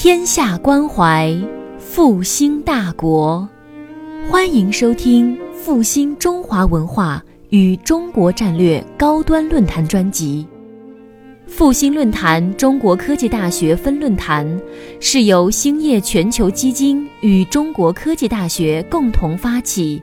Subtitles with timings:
[0.00, 1.36] 天下关怀，
[1.76, 3.48] 复兴大国。
[4.30, 10.46] 欢迎收听《复兴中华文化与中国战略高端论坛》专辑。
[11.48, 14.46] 复兴论坛中国科技大学分论坛
[15.00, 20.00] 是由兴业全球基金与中国科技大学共同发起，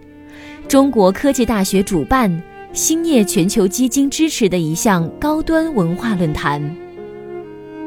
[0.67, 2.43] 中国科技大学主办，
[2.73, 6.61] 兴业全球基金支持的一项高端文化论坛。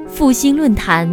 [0.06, 1.06] 复兴论坛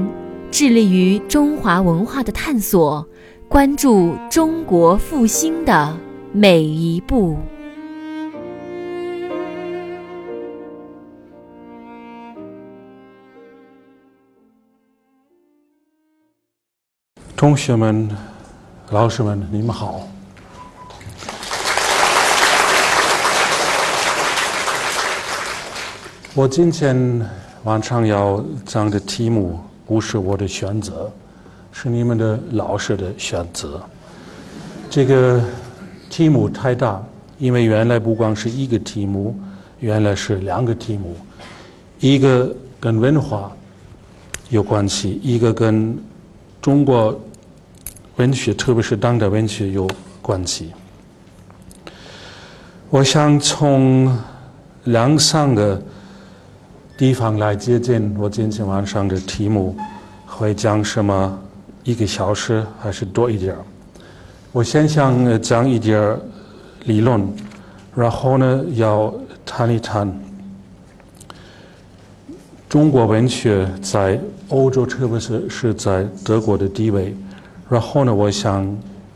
[0.58, 3.06] 致力于中华文化的探索，
[3.50, 5.98] 关注中国复兴的
[6.32, 7.38] 每一步。
[17.36, 18.10] 同学们、
[18.92, 20.08] 老师们，你们好。
[26.34, 27.30] 我今天
[27.66, 31.12] 晚上要讲的题目不是我的选择，
[31.72, 33.82] 是你们的老师的选择。
[34.90, 35.42] 这个
[36.10, 37.04] 题目太大，
[37.38, 39.38] 因为原来不光是一个题目，
[39.80, 41.16] 原来是两个题目，
[42.00, 43.52] 一个跟文化
[44.50, 45.98] 有关系，一个跟
[46.62, 47.20] 中国
[48.16, 49.90] 文学，特别是当代文学有
[50.22, 50.72] 关系。
[52.90, 54.18] 我想从
[54.86, 55.82] 两三个
[56.98, 59.76] 地方来接近我今天晚上的题目，
[60.26, 61.38] 会讲什么？
[61.84, 63.60] 一个小时还是多一点儿？
[64.54, 66.18] 我先想讲一点儿
[66.86, 67.22] 理论，
[67.94, 69.14] 然后呢，要
[69.46, 70.10] 谈一谈
[72.70, 77.14] 中国文学在欧洲，特别是是在德国的地位。
[77.70, 78.66] 然后呢，我想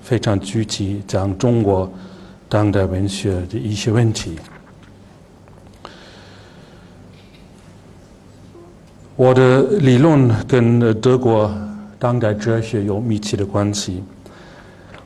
[0.02, 1.89] 非常具体讲中国
[2.50, 4.38] 当代文学的一些问题。
[9.20, 11.53] 我的理论跟德国
[12.00, 14.02] 当代哲学有密切的关系。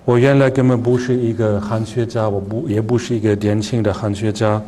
[0.05, 4.61] 我原来根本不是一个汉学家，我不也不是一个典型的汉学家。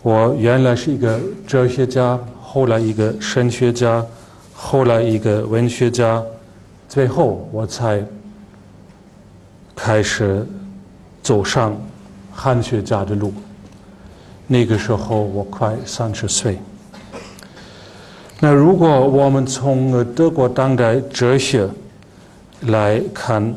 [0.00, 4.02] 我原来是一个哲学家，后来一个神学家，
[4.54, 6.22] 后来一个文学家，
[6.88, 8.02] 最后我才
[9.76, 10.46] 开始
[11.22, 11.76] 走上
[12.32, 13.34] 汉学家的路。
[14.46, 16.56] 那个时候我快三十岁。
[18.46, 21.66] 那如果我们从德国当代哲学
[22.66, 23.54] 来看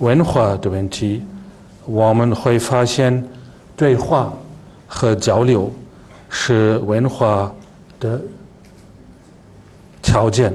[0.00, 1.22] 文化的问题，
[1.86, 3.24] 我们会发现
[3.76, 4.32] 对话
[4.88, 5.72] 和交流
[6.28, 7.54] 是文化
[8.00, 8.20] 的
[10.02, 10.52] 条件。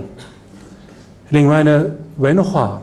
[1.30, 1.86] 另外呢，
[2.18, 2.82] 文化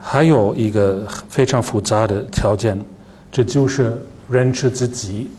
[0.00, 2.82] 还有一个非常复杂的条件，
[3.30, 4.00] 这就是
[4.30, 5.30] 认识自己。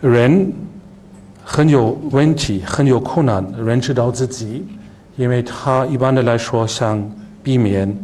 [0.00, 0.50] 人
[1.48, 4.66] 很有问题，很有困难认识到自己，
[5.16, 7.08] 因为他一般的来说想
[7.40, 7.96] 避免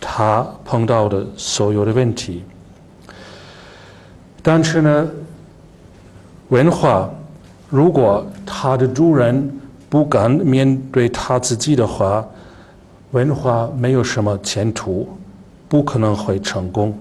[0.00, 2.42] 他碰到的所有的问题。
[4.42, 5.06] 但是呢，
[6.48, 7.10] 文化
[7.68, 9.54] 如果他的主人
[9.90, 12.26] 不敢面对他自己的话，
[13.10, 15.06] 文化没有什么前途，
[15.68, 16.96] 不可能会成功。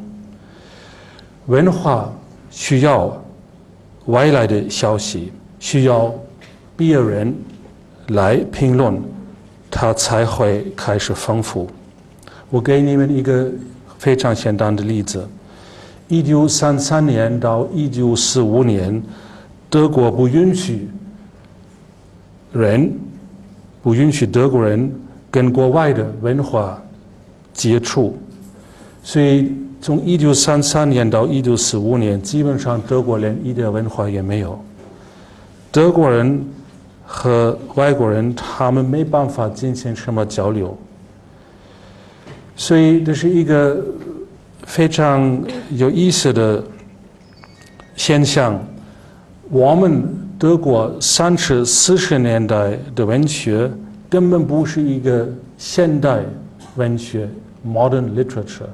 [1.46, 2.12] 文化
[2.50, 3.24] 需要
[4.08, 6.14] 外来的消息，需要
[6.76, 7.34] 别人
[8.10, 9.02] 来评论，
[9.70, 11.68] 它才会开始丰富。
[12.50, 13.52] 我给你们一个
[13.98, 15.28] 非常简单的例子：
[16.08, 19.02] 一九三三年到一九四五年，
[19.70, 20.88] 德国不允许
[22.54, 22.92] 人，
[23.84, 24.90] 不允许德国人
[25.30, 26.82] 跟国外的文化
[27.54, 28.18] 接触，
[29.04, 29.52] 所以
[29.82, 34.58] 从一九三三年到一九四五年，基本上德国连一点文化也没有。
[35.72, 36.44] 德国人
[37.06, 40.76] 和外国人他们没办法进行什么交流，
[42.56, 43.78] 所以这是一个
[44.64, 45.42] 非常
[45.72, 46.64] 有意思的
[47.96, 48.60] 现象。
[49.50, 50.04] 我们
[50.40, 53.70] 德国三十四十年代的文学
[54.10, 55.28] 根本不是一个
[55.58, 56.22] 现代
[56.76, 57.30] 文学
[57.66, 58.70] （modern literature），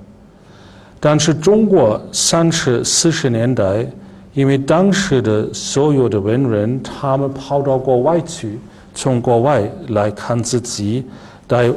[0.99, 3.85] 但是中国三十四十年代。
[4.33, 8.57] 因为当时的所有的文人，他们跑到国外去，
[8.95, 11.05] 从国外来看自己，
[11.47, 11.71] 在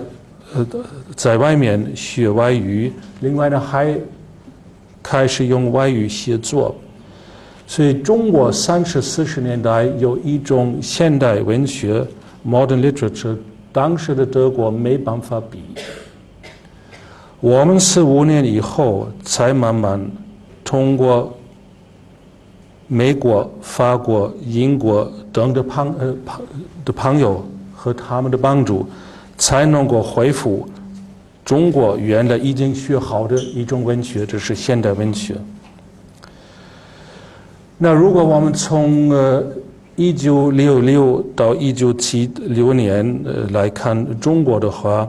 [0.54, 0.66] 呃
[1.14, 3.94] 在外面学外语，另外呢还
[5.02, 6.74] 开始用外语写作，
[7.66, 12.02] 所以中国三十四十年代有一种现代文学
[12.42, 13.36] （modern literature），
[13.70, 15.58] 当时的德国没办法比。
[17.40, 20.00] 我们四五年以后才慢慢
[20.64, 21.30] 通过。
[22.88, 26.46] 美国、法国、英国等的朋呃朋
[26.84, 27.44] 的朋友
[27.74, 28.86] 和他们的帮助，
[29.36, 30.68] 才能够恢复
[31.44, 35.34] 中国原来已经学好的一种文学，这是现代文学。
[37.78, 39.44] 那如果我们从呃
[39.96, 45.08] 一九六六到一九七六年呃来看中国的话，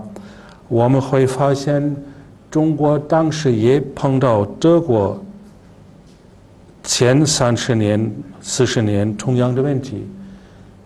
[0.68, 1.96] 我们会发现
[2.52, 5.18] 中国当时也碰到德国
[6.88, 8.12] 前三十年、
[8.42, 10.08] 四十年同样的问题，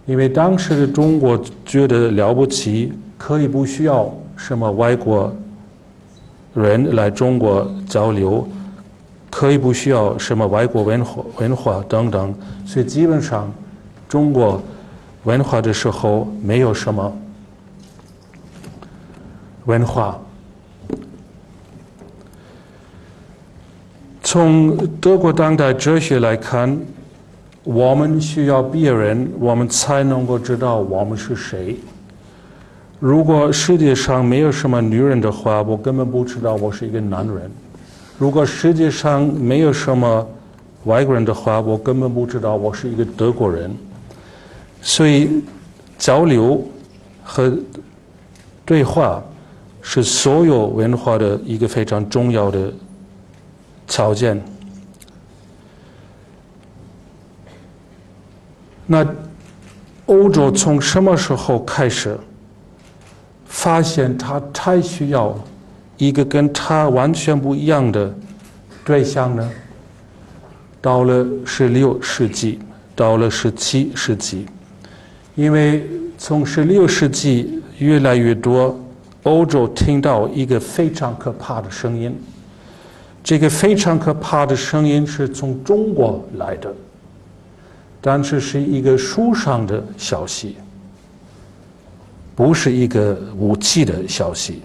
[0.07, 5.31] 因为当时的中国觉得了不起，可以不需要什么外国
[6.55, 8.45] 人来中国交流。
[9.29, 13.49] 可以不需要什么外国文化、文化等等，所以基本上
[14.09, 14.61] 中国
[15.23, 17.17] 文化的时候没有什么
[19.63, 20.19] 文化。
[24.31, 26.79] 从德国当代哲学来看，
[27.65, 31.75] 我们需要别人，我们才能够知道我们是谁。
[32.97, 37.51] 如果世界上没有什么女人的话，我根本不知道我是一个男人。
[38.17, 40.25] 如果世界上没有什么
[40.85, 43.69] 外国人的话，我根本不知道我是一个德国人。
[44.81, 45.43] 所以，
[45.97, 46.65] 交流
[47.21, 47.53] 和
[48.63, 49.21] 对话
[49.81, 52.71] 是所有文化的一个非常重要的
[53.91, 54.41] 条件。
[58.87, 59.05] 那
[60.05, 62.17] 欧洲从什么时候开始
[63.45, 65.37] 发现它太需要？
[65.97, 68.11] 一个跟他完全不一样的
[68.83, 69.51] 对象呢，
[70.81, 72.57] 到了十六世纪，
[72.95, 74.47] 到了十七世纪，
[75.35, 75.87] 因为
[76.17, 78.79] 从十六世纪越来越多
[79.23, 82.19] 欧洲听到一个非常可怕的声音，
[83.23, 86.73] 这个非常可怕的声音是从中国来的，
[88.01, 90.55] 但是是一个书上的消息，
[92.35, 94.61] 不是一个武器的消息。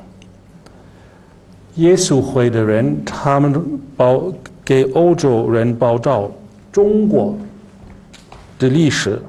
[1.75, 3.63] 耶稣会的人，他们
[3.95, 4.33] 报
[4.65, 6.33] 给欧洲人报道
[6.73, 7.37] 中国
[8.59, 9.21] 的历史，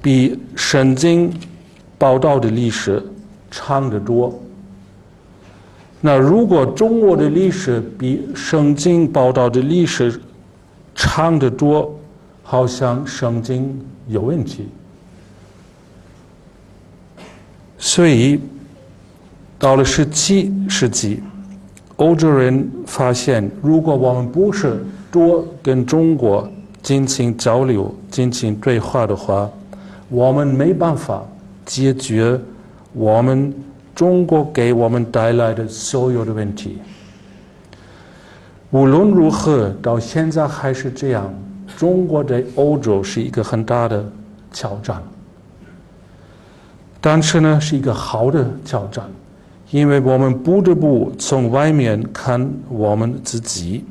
[0.00, 1.32] 比圣经
[1.98, 3.02] 报道的历史
[3.50, 4.40] 长得多。
[6.02, 10.20] 那如果中国的历史比圣经报道的历史
[10.94, 11.98] 长得多，
[12.42, 14.66] 好像圣经有问题。
[17.78, 18.38] 所以
[19.58, 21.22] 到了十七世纪。
[21.96, 26.50] 欧洲人发现，如果我们不是多跟中国
[26.82, 29.48] 进行交流、进行对话的话，
[30.08, 31.22] 我们没办法
[31.64, 32.40] 解决
[32.92, 33.54] 我们
[33.94, 36.78] 中国给我们带来的所有的问题。
[38.70, 41.32] 无论如何，到现在还是这样，
[41.76, 44.04] 中国在欧洲是一个很大的
[44.52, 45.02] 挑战，
[47.00, 49.04] 但是呢，是一个好的挑战。
[49.70, 53.82] 因为我们不得不从外面看我们自己，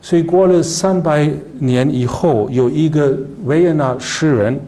[0.00, 4.60] 所以过了三百年以后，有一个维也纳诗人，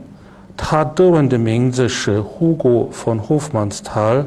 [0.57, 4.25] 他德文的名字是 Hugo von Hofmannsthal。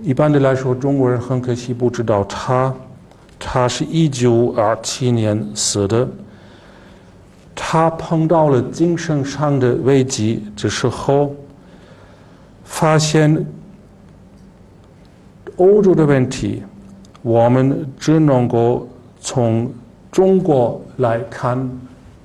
[0.00, 2.74] 一般的来说，中国人很可惜不知道他，
[3.38, 6.08] 他是一九二七年死的。
[7.54, 11.34] 他碰到了精神上的危机的时候，
[12.64, 13.46] 发现。
[15.56, 16.64] 欧洲的问题，
[17.22, 18.88] 我们只能够
[19.20, 19.72] 从
[20.10, 21.70] 中国来看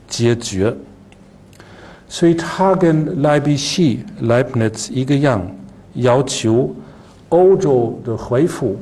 [0.07, 0.75] 解决。
[2.09, 5.41] 所以他跟莱比锡 （Leibniz） 一个样，
[5.93, 6.75] 要求
[7.29, 8.77] 欧洲的恢复，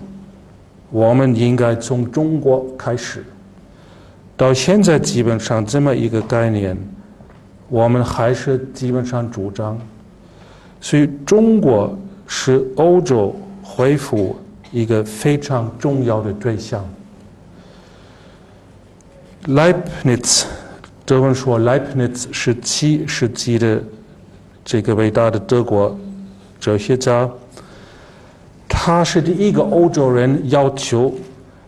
[0.90, 3.24] 我们应该从中国开始。
[4.36, 6.76] 到现在，基本上这么一个概念，
[7.70, 9.78] 我们还是基本上主张。
[10.82, 13.36] 所以，中国是欧洲。
[13.70, 14.36] 恢复
[14.72, 16.84] 一个非常重要的对象。
[19.46, 20.46] Leibniz，
[21.08, 23.82] 德文说 Leibniz 是七世纪的
[24.66, 25.98] 这个伟大的德国
[26.60, 27.30] 哲学家，
[28.68, 31.16] 他是第一个欧洲人要求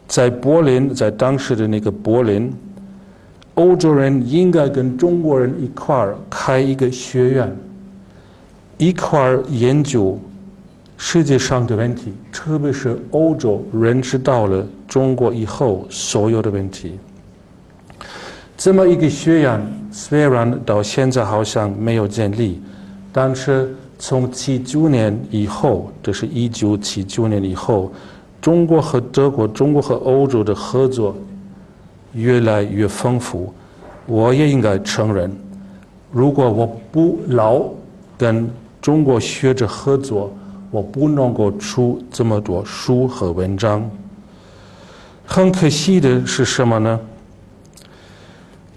[0.09, 2.51] 在柏林，在当时的那个柏林，
[3.53, 7.55] 欧洲人应该跟中国人一块儿开一个学院，
[8.77, 10.19] 一块儿研究。
[10.97, 16.99] 世界上的问题，特别是欧洲认识到了中国以后所有的问题。
[18.59, 19.57] 这么一个学院，
[19.89, 22.61] 虽然到现在好像没有建立，
[23.09, 27.89] 但是从七九年以后，这是一九七九年以后，
[28.41, 31.15] 中国和德国、中国和欧洲的合作
[32.11, 33.53] 越来越丰富。
[34.05, 35.33] 我也应该承认，
[36.11, 37.63] 如果我不老
[38.17, 38.45] 跟。
[38.81, 40.33] 中国学者合作，
[40.71, 43.87] 我不能够出这么多书和文章。
[45.25, 46.97] 很可惜的是什么呢？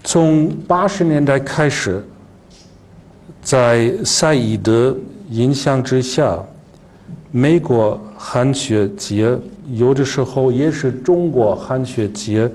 [0.03, 2.03] 从八十年代开始，
[3.41, 4.95] 在赛义德
[5.29, 6.37] 影响之下，
[7.31, 9.37] 美国汉学界
[9.71, 12.51] 有的时候也是中国汉学界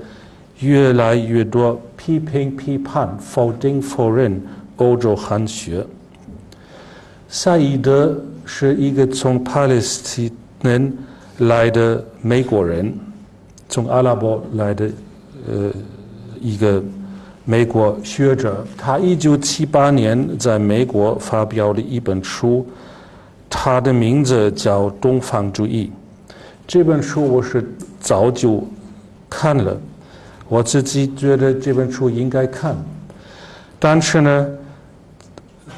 [0.59, 4.39] 越来越多批评、批判、否定、否认
[4.77, 5.85] 欧洲汉学。
[7.27, 8.15] 赛义德
[8.45, 10.93] 是一个从巴勒斯坦
[11.39, 12.93] 来的美国人。
[13.67, 14.89] 从阿拉伯来的，
[15.47, 15.71] 呃，
[16.41, 16.83] 一个
[17.49, 22.63] 美国学者，他一九七八年在美国发表了一本书，
[23.49, 25.91] 他的名字叫《东方主义》。
[26.67, 27.67] 这本书我是
[27.99, 28.63] 早就
[29.27, 29.75] 看了，
[30.47, 32.77] 我自己觉得这本书应该看，
[33.79, 34.47] 但是呢，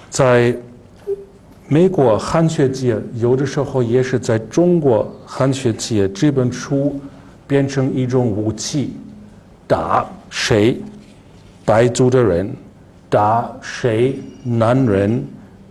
[0.09, 0.53] 在
[1.69, 6.99] 美国汉学界，有的时候也是在中国汉学界，这本书。
[7.47, 8.93] 变成一种武器，
[9.67, 10.81] 打谁？
[11.65, 12.51] 白族的人，
[13.09, 14.15] 打谁？
[14.43, 15.23] 男人，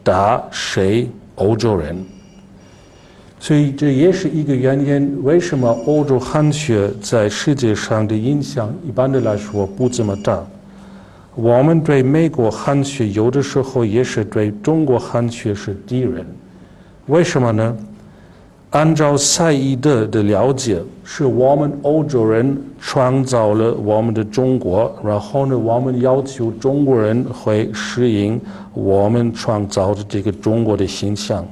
[0.03, 1.09] 打谁？
[1.37, 1.97] 欧洲人。
[3.39, 10.45] 所以这也是一个原因，为什么欧洲汉学在世界上的影响一般的来说不这么大？
[11.35, 16.27] 我们对美国汉学有的时候也是对中国汉学是敌人，
[17.07, 17.77] 为什么呢？
[18.71, 28.41] 按照赛义德的了解，是我们欧洲人创造了我们的中国，然后呢，我们要求中国人会适应
[28.73, 31.45] 我们创造的这个中国的形象。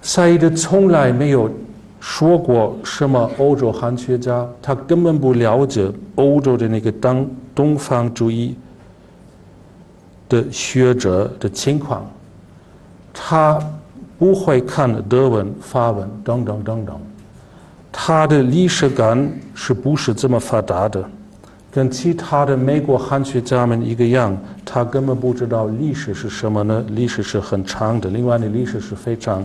[0.00, 1.50] 赛义德从来没有
[1.98, 8.54] 说过什么欧洲汉学家，他根本不了解欧洲的那个东东方主义
[10.28, 12.08] 的学者的情况。
[13.12, 13.58] 他
[14.18, 17.00] 不会看德文、法文等等等等，
[17.90, 21.02] 他的历史感是不是这么发达的？
[21.72, 26.84] 跟其他的美国汉学家们一个样，他根本不知道历史是什么呢？
[26.88, 29.44] 历史是很长的，另外呢，历史是非常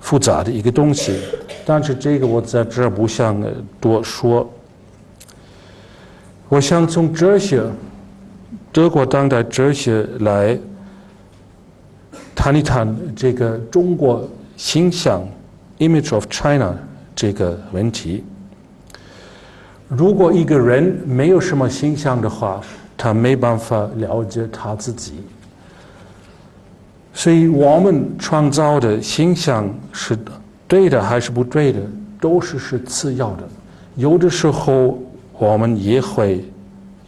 [0.00, 1.20] 复杂的一个东西。
[1.64, 3.40] 但是这个我在这儿不想
[3.80, 4.48] 多说。
[6.48, 7.62] 我想从哲学，
[8.72, 10.58] 德国当代哲学来。
[12.40, 15.22] 谈一谈这个中国形象
[15.78, 16.74] （image of China）
[17.14, 18.24] 这个问题。
[19.86, 22.58] 如果一个人没有什么形象的话，
[22.96, 25.16] 他没办法了解他自己。
[27.12, 30.18] 所以我们创造的形象是
[30.66, 31.78] 对的还是不对的，
[32.18, 33.46] 都是是次要的。
[33.96, 34.98] 有的时候
[35.36, 36.42] 我们也会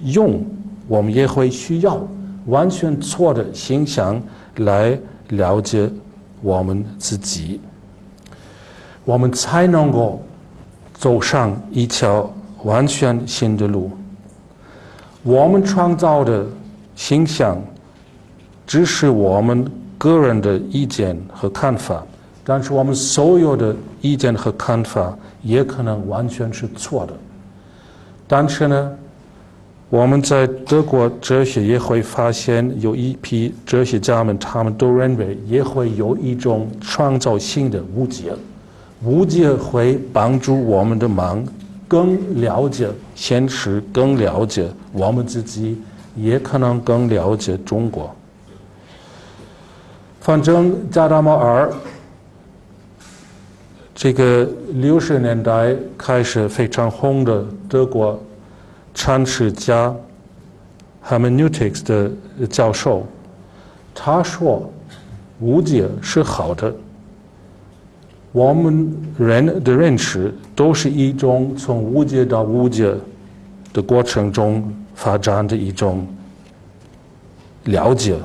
[0.01, 0.45] 用，
[0.87, 2.07] 我们也会需要
[2.49, 4.23] 完全错的形象
[4.57, 4.99] 来。
[5.29, 5.91] 了解
[6.41, 7.61] 我们自己，
[9.05, 10.23] 我们才能够
[10.95, 12.33] 走上一条
[12.65, 13.91] 完全新的路。
[15.23, 16.45] 我们创造的
[16.95, 17.61] 形象
[18.67, 22.05] 只是我们个人的意见和看法，
[22.45, 27.15] 但是我们所有的意见和看法也可能完全是错的。
[28.27, 28.99] 但是呢？
[29.93, 38.33] 我们在德国哲学也会发现，有一批哲学家们，他们都认为也会有一种创造性的误解，
[39.05, 41.45] 误解会帮助我们的忙，
[41.87, 45.77] 更了解现实，更了解我们自己，
[46.17, 48.11] 也可能更了解中国。
[50.23, 51.71] 反正加达摩尔
[53.95, 58.19] 这个六十年代开始非常红的德国。
[58.95, 59.95] 阐释家
[61.07, 62.11] hermeneutics 的
[62.47, 63.07] 教授，
[63.95, 64.71] 他说
[65.41, 66.73] 误解是好的。
[68.33, 72.95] 我们人的认识都是一种从误解到误解
[73.73, 76.07] 的过程中发展的一种
[77.65, 78.17] 了解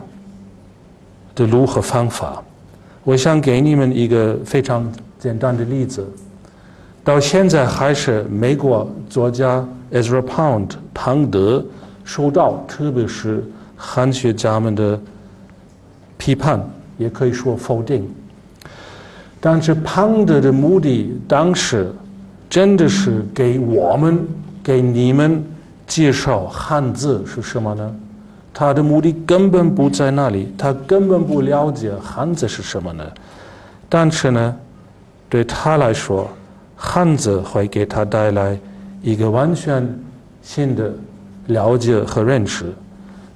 [1.36, 2.42] 的路和方法。
[3.04, 6.08] 我想给你们一个非常简单的例子，
[7.08, 9.66] 到现在还是美国作家。
[9.94, 11.64] Ezra Pound 庞德
[12.04, 13.42] 受到，特别是
[13.78, 15.00] 汉学家们的
[16.18, 16.62] 批判，
[16.98, 18.14] 也可以说否定。
[19.40, 21.90] 但是庞德的目的，当时
[22.50, 24.20] 真的是给我们、
[24.62, 25.42] 给你们
[25.88, 27.96] 介绍汉字是什么呢？
[28.54, 33.06] 他的目的根本不在那里，他根本不了解汉字是什么呢？
[33.88, 34.54] 但是呢，
[35.30, 36.30] 对他来说，
[36.78, 38.58] 汉字会给他带来。
[39.04, 39.88] 一个完全
[40.42, 40.92] 新的
[41.46, 42.74] 了解和认识，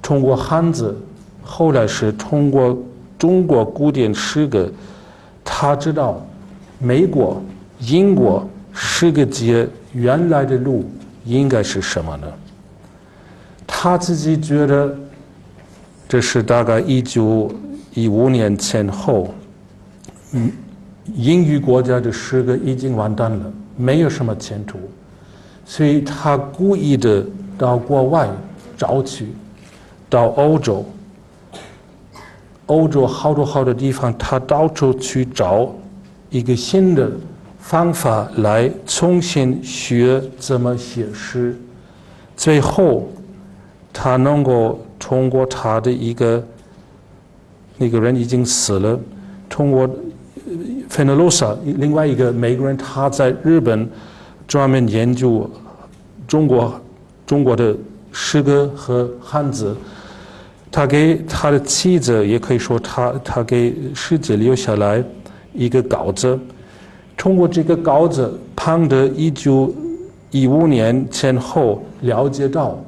[0.02, 0.94] 通过汉字，
[1.42, 2.76] 后来是通过
[3.16, 4.70] 中国古典诗歌，
[5.44, 6.20] 他知道
[6.78, 7.40] 美国、
[7.78, 10.84] 英国诗歌界原来的路
[11.24, 12.26] 应该是什么呢？
[13.66, 14.94] 他自己觉得，
[16.08, 17.50] 这是大概一九
[17.94, 19.32] 一五年前后，
[20.32, 20.52] 嗯，
[21.14, 24.78] 英语国家的诗歌已经完蛋了，没有什么前途，
[25.64, 27.24] 所以他故意的
[27.56, 28.28] 到国外
[28.76, 29.28] 找去，
[30.08, 30.84] 到欧洲，
[32.66, 35.70] 欧洲好多好多地方，他到处去找
[36.30, 37.10] 一个新的
[37.58, 41.56] 方法来重新学怎么写诗，
[42.36, 43.08] 最后。
[43.94, 46.42] 他能够通过他的一个
[47.76, 48.98] 那个人已经死了，
[49.50, 49.86] 通过
[50.92, 53.88] 费纳罗萨另外一个美国人，他在日本
[54.46, 55.50] 专门研究
[56.28, 56.78] 中国
[57.24, 57.74] 中国的
[58.12, 59.74] 诗歌和汉字，
[60.70, 65.02] 他给他的妻子也可以说他他给世界留下来
[65.54, 66.38] 一个稿子，
[67.16, 69.74] 通过这个稿子，庞德一九
[70.30, 72.78] 一五年前后了解到。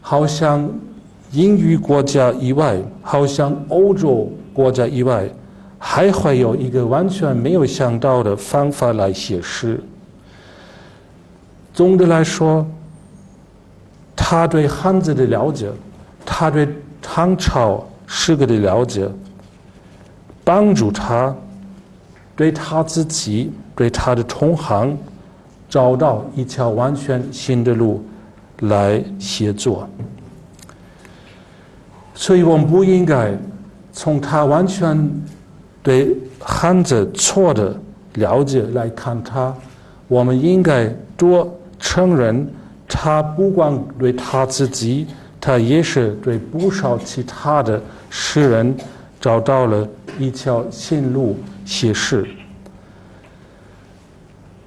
[0.00, 0.68] 好像
[1.30, 5.28] 英语国家以外，好像欧洲国家以外，
[5.78, 9.82] 还会有一个完全没有想到的方法来写诗。
[11.72, 12.66] 总的来说，
[14.14, 15.70] 他对汉字的了解，
[16.24, 16.68] 他对
[17.00, 19.08] 唐朝诗歌的了解，
[20.44, 21.34] 帮助他
[22.34, 24.96] 对他自己、对他的同行
[25.68, 28.04] 找到一条完全新的路。
[28.60, 29.86] 来写作，
[32.14, 33.34] 所以我们不应该
[33.92, 34.96] 从他完全
[35.86, 37.72] 对汉字错的
[38.14, 39.54] 了解来看他，
[40.08, 42.44] 我们应该多承认
[42.88, 45.06] 他不光对他自己，
[45.40, 47.80] 他也是对不少其他的
[48.10, 48.76] 诗人
[49.20, 52.26] 找到了一条新路写诗。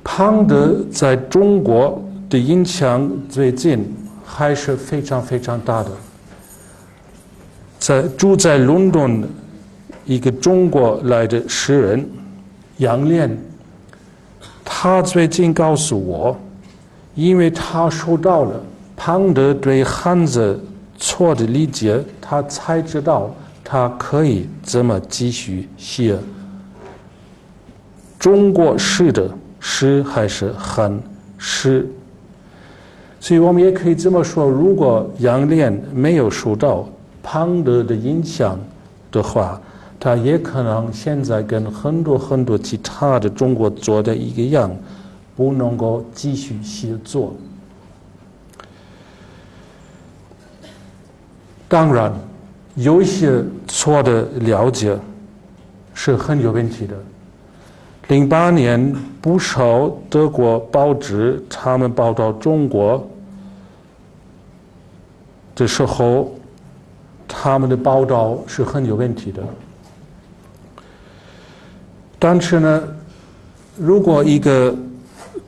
[0.02, 2.02] 庞德在中国。
[2.30, 3.84] 的影响最近
[4.24, 5.90] 还是非常非常大的。
[7.80, 9.28] 在住在伦敦
[10.10, 12.04] 一个中国来的诗人
[12.78, 13.30] 杨炼，
[14.66, 16.36] 他最近告诉我，
[17.14, 18.60] 因为他受到了
[18.98, 20.60] 庞德对汉字
[20.98, 23.32] 错的理解，他才知道
[23.64, 26.18] 他可以怎么继续写
[28.18, 31.00] 中国式的诗还是汉
[31.38, 31.88] 诗。
[33.20, 36.90] 所以我们也可以这么说：如果杨炼没有受到
[37.22, 38.60] 庞德的影响
[39.12, 39.62] 的话，
[40.00, 44.72] 他也可能现在跟很多很多其他的中国做的一个样，
[45.36, 47.34] 不能够继续写作。
[51.68, 52.12] 当然，
[52.76, 54.98] 有一些错的了解
[55.94, 56.96] 是很有问题的。
[58.08, 63.06] 零八年，不少德国报纸他们报道中国
[65.56, 66.32] 的时候，
[67.28, 69.44] 他们的报道是很有问题的。
[72.20, 72.84] 但是呢，
[73.78, 74.76] 如果一个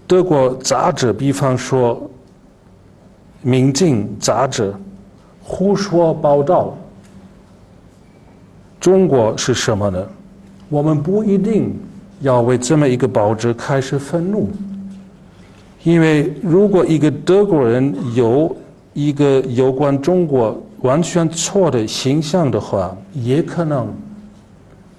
[0.08, 1.96] 德国杂志，比方说
[3.44, 4.74] 《明镜》杂志，
[5.44, 6.76] 胡说报道
[8.80, 10.08] 中国是什么呢？
[10.70, 11.78] 我们不一定。
[12.24, 14.48] 要为这么一个报纸开始愤怒，
[15.82, 18.56] 因为如果一个德国人有
[18.94, 23.92] 一个有关中国完全错的形象的话，也可能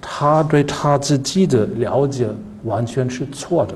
[0.03, 2.29] 他对他自己的了解
[2.65, 3.75] 完全是错的。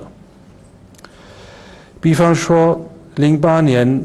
[1.99, 2.79] 比方说，
[3.15, 4.03] 零八年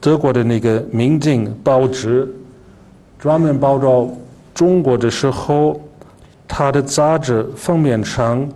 [0.00, 2.32] 德国的那个《明镜》报纸
[3.18, 4.08] 专门报道
[4.54, 5.80] 中国的时候。
[6.48, 8.48] 他的杂志封面上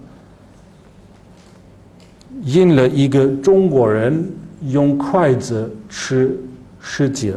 [2.45, 4.33] 印了一个中国人
[4.69, 6.39] 用筷子吃
[6.81, 7.35] 世界。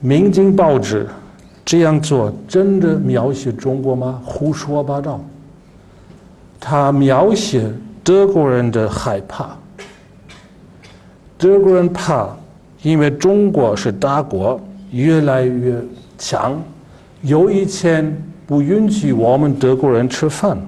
[0.00, 1.08] 明镜报纸
[1.70, 4.20] 这样做真的描写中国吗？
[4.24, 5.20] 胡说八道。
[6.58, 9.56] 他描写德国人的害怕，
[11.38, 12.28] 德国人怕，
[12.82, 15.80] 因为中国是大国，越来越。
[16.18, 16.60] 强，
[17.22, 20.58] 有一天不允许我们德国人吃饭。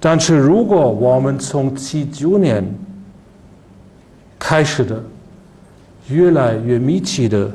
[0.00, 2.64] 但是如果我们从七九年
[4.40, 5.00] 开始的
[6.08, 7.48] 越来越密切的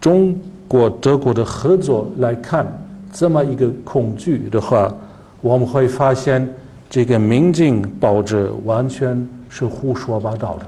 [0.00, 0.36] 中
[0.68, 2.66] 国德国的合作来看
[3.12, 4.92] 这么一个恐惧的话，
[5.40, 6.48] 我们会发现
[6.90, 10.66] 这个《明镜》报纸完全是胡说八道的。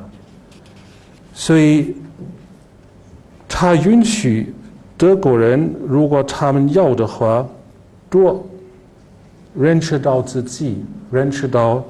[1.35, 1.95] 所以
[3.49, 4.55] 他允许
[4.97, 7.47] 德国人，如果他们要的话，
[8.11, 8.45] 多
[9.55, 11.85] 认识到自己，认识到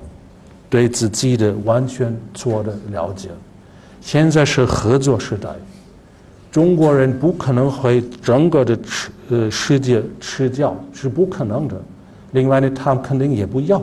[0.68, 3.28] 对自己的完全做的了解。
[4.00, 5.48] 现在是合作时代，
[6.58, 11.80] 中国人不可能会整个的吃呃世界吃掉，是不可能的。
[12.32, 13.80] 另外呢，他们肯定也不要。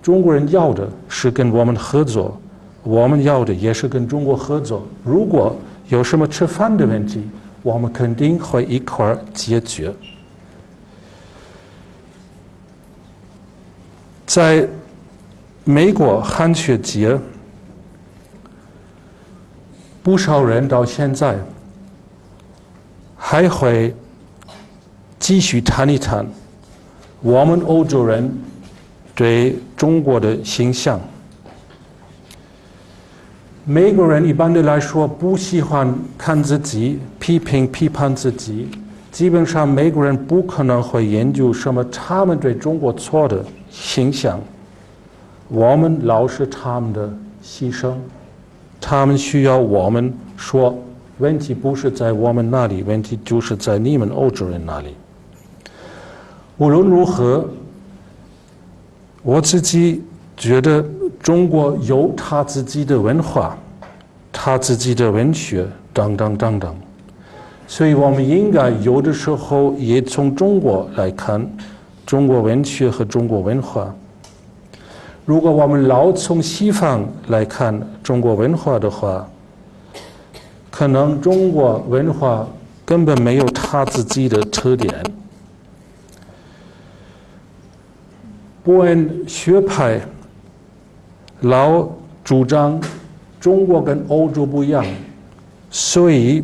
[0.00, 2.40] 中国人要的是跟我们合作，
[2.84, 4.86] 我们要的也是跟中国合作。
[5.02, 5.56] 如果
[5.88, 7.24] 有什么吃饭的问题，
[7.64, 9.92] 我们肯定会一块儿解决。
[14.24, 14.64] 在
[15.64, 17.18] 美国汉学节，
[20.04, 21.36] 不少人到现在
[23.26, 23.92] 还会
[25.18, 26.26] 继续谈一谈。
[27.22, 28.30] 我们欧洲人
[29.14, 31.00] 对中国的形象，
[33.64, 38.68] 美国人一般的来说不喜欢看自己、批评、批判自己。
[39.10, 44.38] 基本上，美国人不可能会研究什么他们对中国错的形象。
[45.48, 47.08] 我们老是他们的
[47.42, 47.94] 牺牲，
[48.78, 50.78] 他们需要我们说，
[51.18, 54.94] 问题不是在我们那里，问题就是在你们欧洲人那里。
[56.58, 57.48] 无论如何，
[59.22, 60.02] 我自己
[60.36, 60.84] 觉得
[61.20, 63.56] 中国有他自己的文化，
[64.32, 66.76] 他自己的文学等等等等，
[67.66, 71.44] 所以我们应该有的时候也从中国来看
[72.04, 73.94] 中国文学和中国文化。
[75.24, 79.26] 如果我们老从西方来看中国文化的话，
[80.76, 82.44] 可能中国文化
[82.84, 84.92] 根本没有他自己的特点。
[88.64, 90.00] 波恩学派
[91.42, 91.88] 老
[92.24, 92.80] 主张
[93.38, 94.84] 中国跟欧洲不一样，
[95.70, 96.42] 所以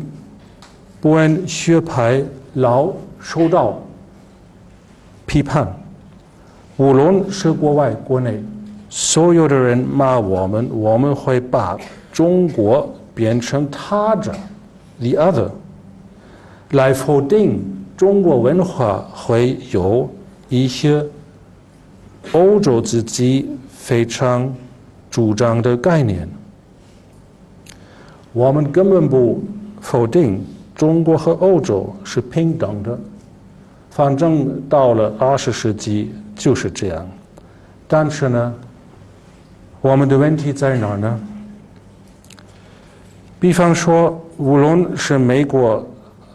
[1.01, 2.89] 波恩学派老
[3.19, 3.77] 受到
[5.25, 5.67] 批判。
[6.77, 8.41] 无论是国外国内，
[8.89, 11.77] 所有的人骂我们，我们会把
[12.13, 14.33] 中国变成他者
[14.99, 15.49] （the other）
[16.71, 17.59] 来否定
[17.95, 20.09] 中国文化会有
[20.49, 21.05] 一些。
[22.33, 24.53] 欧洲自己非常
[25.09, 26.29] 主张的概念，
[28.31, 29.43] 我们根本不
[29.81, 30.45] 否定
[30.75, 32.97] 中国和欧洲是平等的，
[33.89, 37.07] 反正到了二十世纪就是这样。
[37.87, 38.53] 但是呢，
[39.81, 41.19] 我们的问题在哪儿呢？
[43.41, 45.83] 比方说，无论是美国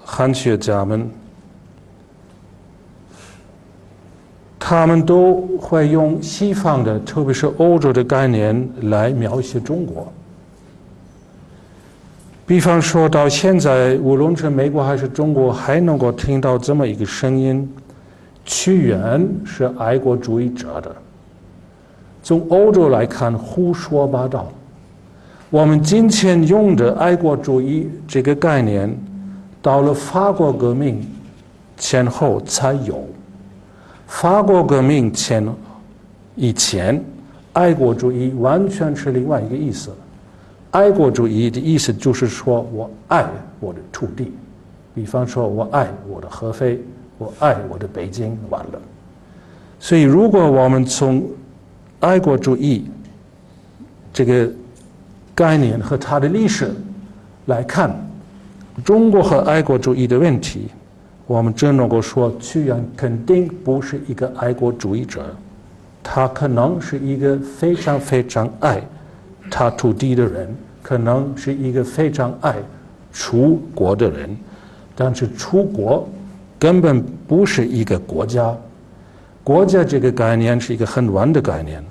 [0.05, 1.09] 汉学家们。
[4.59, 10.13] 他们都会用西方的，特别是欧洲的概念来描写中国。
[12.45, 17.73] 比方说到现在，无论是美国还是中国，还能够听到这么一个声音：
[18.45, 20.97] 屈原是爱国主义者的。
[22.25, 24.49] 从欧洲来看，胡说八道。
[25.51, 28.93] 我们今天用的爱国主义这个概念，
[29.63, 31.01] 到了法国革命
[31.77, 33.07] 前后才有。
[34.09, 35.47] 法国革命前
[36.35, 37.01] 以前，
[37.53, 39.91] 爱国主义完全是另外一个意思。
[40.73, 43.25] 爱国主义的意思就是说我爱
[43.61, 44.33] 我的土地，
[44.97, 46.81] 比方说我爱我的合肥，
[47.19, 48.83] 我爱我的北京，完了。
[49.79, 51.23] 所以，如果我们从
[52.01, 52.87] 爱国主义
[54.13, 54.51] 这个
[55.37, 56.75] 概念和它的历史
[57.45, 57.95] 来看
[58.83, 60.69] 中国和爱国主义的问题。
[61.27, 65.27] 我们只能够说，屈原肯定不是一个爱国主义者，
[66.01, 68.81] 他可能是一个非常非常爱
[69.51, 72.55] 他土地的人，可能是一个非常爱
[73.13, 74.37] 楚国的人，
[74.95, 76.09] 但是楚国
[76.61, 78.57] 根本不是一个国家，
[79.43, 81.85] 国家这个概念是一个很乱的概念，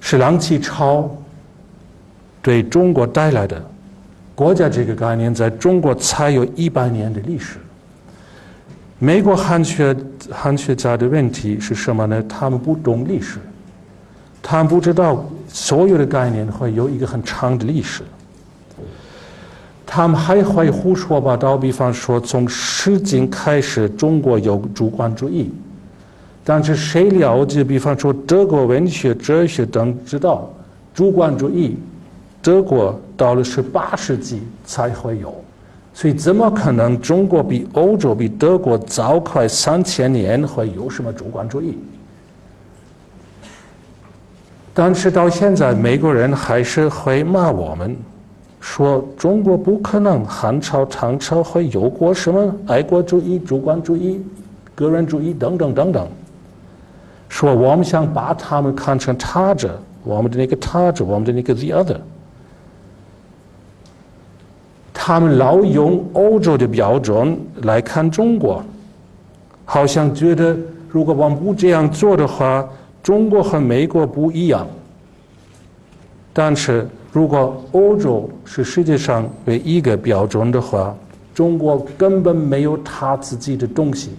[0.00, 1.08] 是梁启超
[2.42, 3.62] 对中国带来的。
[4.34, 7.58] 国家这个概念在中国才有一百年的历史。
[8.98, 9.94] 美国汉学
[10.30, 12.22] 汉学家的问题是什么呢？
[12.28, 13.38] 他们不懂历史，
[14.42, 18.02] 他们不知道所有的概念会有一个很长的历史。
[19.86, 25.50] 他们还会胡说八道，比方说从《诗经》开始，中国有主观主义，
[26.50, 27.62] 但是谁了解？
[27.62, 30.50] 比方说德国文学、哲学等，知道
[30.92, 31.76] 主观主义。
[32.42, 35.32] 德国到了十八世纪才会有，
[35.94, 41.78] 所以怎么可能中国比欧洲比德国早快三千年会有什么主观主义？
[44.74, 47.96] 但是到现在，美国人还是会骂我们，
[48.58, 54.20] 说中国不可能汉朝、唐朝会有过什么爱国主义、主观主义、
[54.74, 56.08] 个人主义等等等等。
[57.30, 61.96] 说我们想把他们看成他者，我们的那个他者，我们的那个 the other。
[64.92, 68.62] 他们老用欧洲的标准来看中国，
[69.64, 70.54] 好像觉得
[70.90, 72.68] 如果我们不这样做的话，
[73.02, 74.66] 中国和美国不一样。
[76.32, 80.94] 但是如果欧洲是世界上唯一一个标准的话，
[81.32, 84.10] 中国根本没有他自己的东西。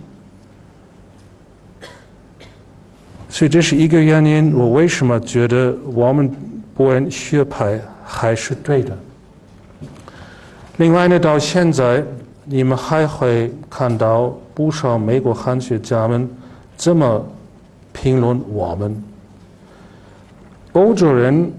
[3.31, 6.29] 所以这是一个原因，我为什么觉得我们
[6.75, 8.95] 博恩学派还是对的。
[10.75, 12.03] 另外呢，到现在
[12.43, 16.29] 你们还会看到不少美国汉学家们
[16.77, 17.25] 这么
[17.93, 19.01] 评论我们：
[20.73, 21.49] 欧洲人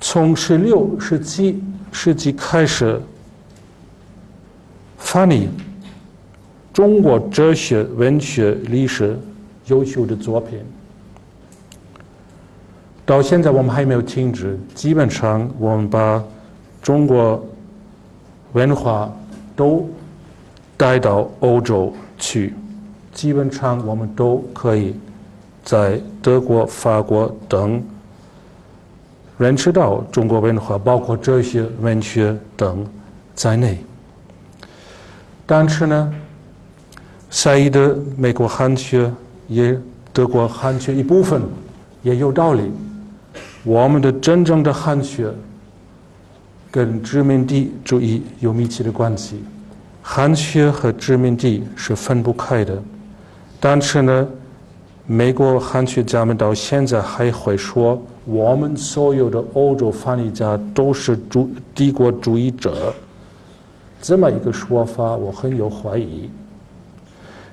[0.00, 3.00] 从十六、十七世纪开始
[4.98, 5.48] 翻译
[6.72, 9.16] 中国哲学、文学、历史
[9.66, 10.58] 优秀的作品，
[13.06, 14.58] 到现在我们还没有停止。
[14.74, 16.22] 基本上，我们把
[16.82, 17.44] 中国。
[18.54, 19.12] 文化
[19.56, 19.84] 都
[20.76, 22.54] 带到欧洲去，
[23.12, 24.94] 基本上我们都可以
[25.64, 27.82] 在德国、法国等
[29.38, 32.86] 认识到中国文化，包括哲学、文学等
[33.34, 33.76] 在内。
[35.44, 36.14] 但是呢，
[37.28, 39.12] 塞的美国汉学
[39.48, 39.76] 也
[40.12, 41.42] 德国汉学一部分
[42.04, 42.70] 也有道理，
[43.64, 45.32] 我们的真正的汉学。
[46.70, 49.44] 跟殖民地主义有密切的关系，
[50.02, 52.76] 汉学和殖民地是分不开的。
[53.60, 54.28] 但是呢，
[55.06, 62.92] 美国汉学家们到现在还会说，我们所有的欧洲翻译家都是主帝国主义者。
[64.02, 66.28] 这么一个说法，我很有怀疑。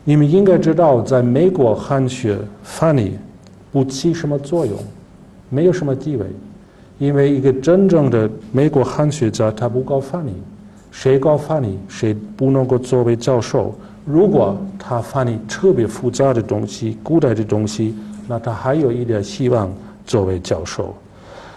[0.04, 3.16] 你们应该知道，在美国汉学翻译
[3.72, 4.76] 不起什么作用，
[5.52, 6.26] 没有什么地位。
[6.98, 10.34] 因为一个真正的美国汉学家，他不搞翻译，
[10.92, 13.76] 谁搞翻译，谁不能够作为教授。
[14.06, 17.96] 如果他翻译特别复杂的东西、古代的东西，
[18.28, 19.72] 那他还有一点希望
[20.06, 20.96] 作为教授。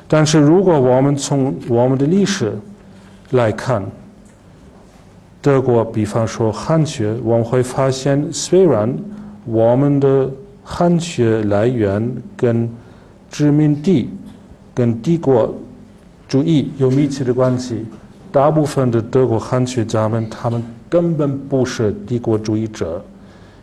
[0.09, 2.52] 但是如果我们从我们的历史
[3.33, 3.83] 来看，
[5.42, 8.94] 德国，比方说汉学，我们会发现，虽然
[9.44, 10.30] 我们的
[10.62, 12.66] 汉学来源跟
[13.35, 14.09] 殖民地。
[14.77, 15.55] 跟帝国
[16.27, 17.85] 主义有密切的关系。
[18.33, 23.01] 大部分的德国汉学家们，他们根本不是帝国主义者。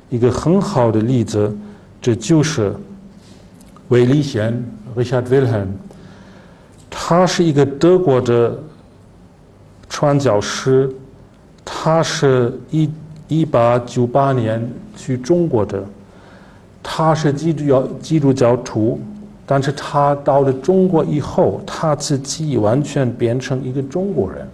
[0.10, 1.53] 一个很好的例子，
[2.01, 2.73] 这就是
[3.89, 4.57] 韦利贤
[4.95, 5.67] （Richard Wilhelm）。
[6.89, 8.57] 他是一个德国的
[9.89, 10.89] 传教士，
[11.65, 12.89] 他是一
[13.27, 15.84] 一八九八年去中国的，
[16.81, 18.97] 他是基督教基督教徒。
[19.45, 24.47] 但是他到了中国以后，他自己完全变成一个中国人。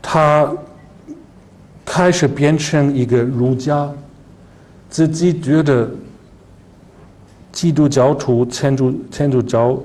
[0.00, 0.48] 他
[1.84, 3.90] 开始变成一个儒家，
[4.88, 5.90] 自己觉得
[7.50, 9.76] 基督教徒、天主天主教、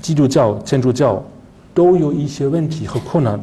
[0.00, 1.22] 基督教、天主教
[1.74, 3.38] 都有一些问题和困难，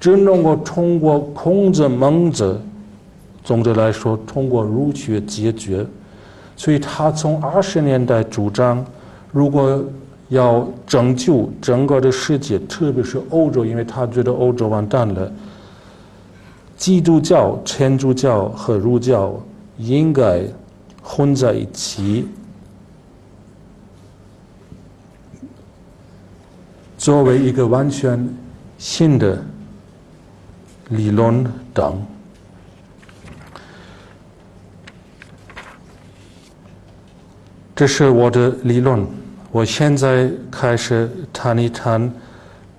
[0.00, 2.60] 只能够通过孔子、孟子，
[3.44, 5.86] 总的来说，通过儒学解决。
[6.56, 8.84] 所以他从二十年代主张，
[9.32, 9.84] 如果
[10.28, 15.30] 要拯救整个的世界，特别是欧洲，因为他觉得欧洲完蛋了，
[16.76, 19.34] 基督教、天主教和儒教
[19.76, 20.42] 应该
[21.02, 22.26] 混在一起，
[26.96, 28.28] 作为一个完全
[28.78, 29.42] 新的
[30.88, 32.00] 理论等。
[37.76, 39.04] 这是我的理论。
[39.50, 42.12] 我现在开始谈一谈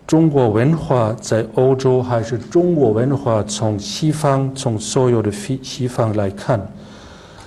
[0.08, 6.65] 中国文化在欧洲，还是中国文化从西方，从所有的西西方来看。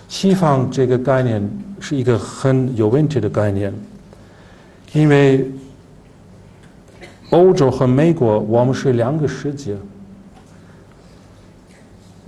[0.08, 1.42] 西方这个概念
[1.80, 3.72] 是一个很有问题的概念，
[4.92, 5.50] 因为
[7.30, 9.74] 欧洲和美国我们是两个世界。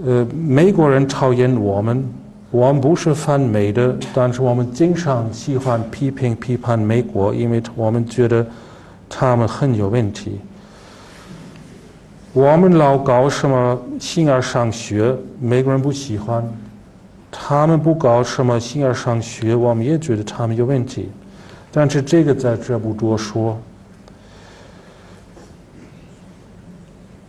[0.03, 2.11] 呃，美国人讨厌我们。
[2.51, 8.45] 我们不是反美的，但是我们经常喜欢批评、批判美国，因为我们觉得
[9.09, 10.41] 他们很有问题。
[12.33, 16.43] 我们老搞什么形而上学，美国人不喜欢；
[17.31, 21.09] 他们不搞什么形而上学，我们也觉得他们有问题。
[21.73, 23.57] 但是这个在这不多说。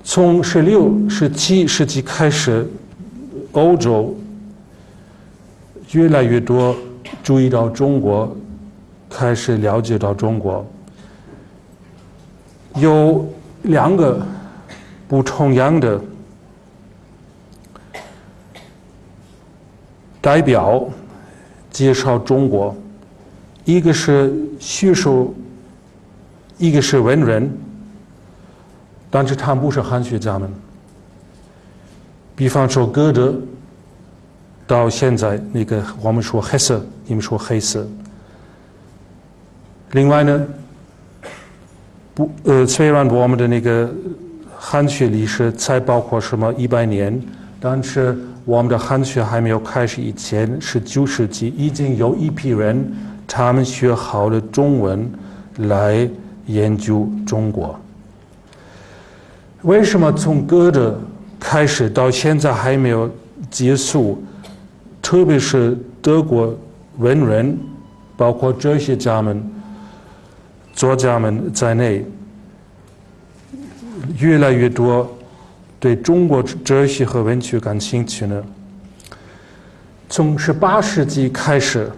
[0.03, 2.67] 从十六、十七世纪开始，
[3.53, 4.15] 欧洲
[5.91, 6.75] 越来越多
[7.21, 8.35] 注意到中国，
[9.09, 10.65] 开始了解到中国。
[12.75, 13.27] 有
[13.63, 14.25] 两个
[15.07, 15.99] 不同样的
[20.21, 20.87] 代表
[21.69, 22.73] 介绍中国，
[23.65, 25.35] 一个是学术，
[26.57, 27.51] 一个是文人。
[29.09, 30.49] 但是他们不是汉学家们。
[32.33, 33.35] 比方说歌德，
[34.71, 37.85] 到现在那个我们说黑色，你们说黑色。
[39.91, 40.47] 另外呢，
[42.13, 43.93] 不呃，虽然我们的那个
[44.57, 47.21] 汉学历史才包括什么一百年，
[47.59, 52.89] 但是我们的汉学还没有开始以前，是九世纪已经有一批人，
[53.27, 55.11] 他们学好了中文
[55.57, 56.09] 来
[56.45, 57.77] 研究中国。
[59.63, 60.97] 为什么从歌德
[61.37, 63.11] 开始到现在还没有
[63.49, 64.23] 结束？
[65.11, 66.57] 特别是德国
[66.99, 67.59] 文人，
[68.15, 69.43] 包括哲学家们、
[70.71, 72.05] 作家们在内，
[74.19, 75.05] 越来越多
[75.81, 78.41] 对中国哲学和文学感兴趣呢？
[80.07, 81.91] 从十八世纪开始，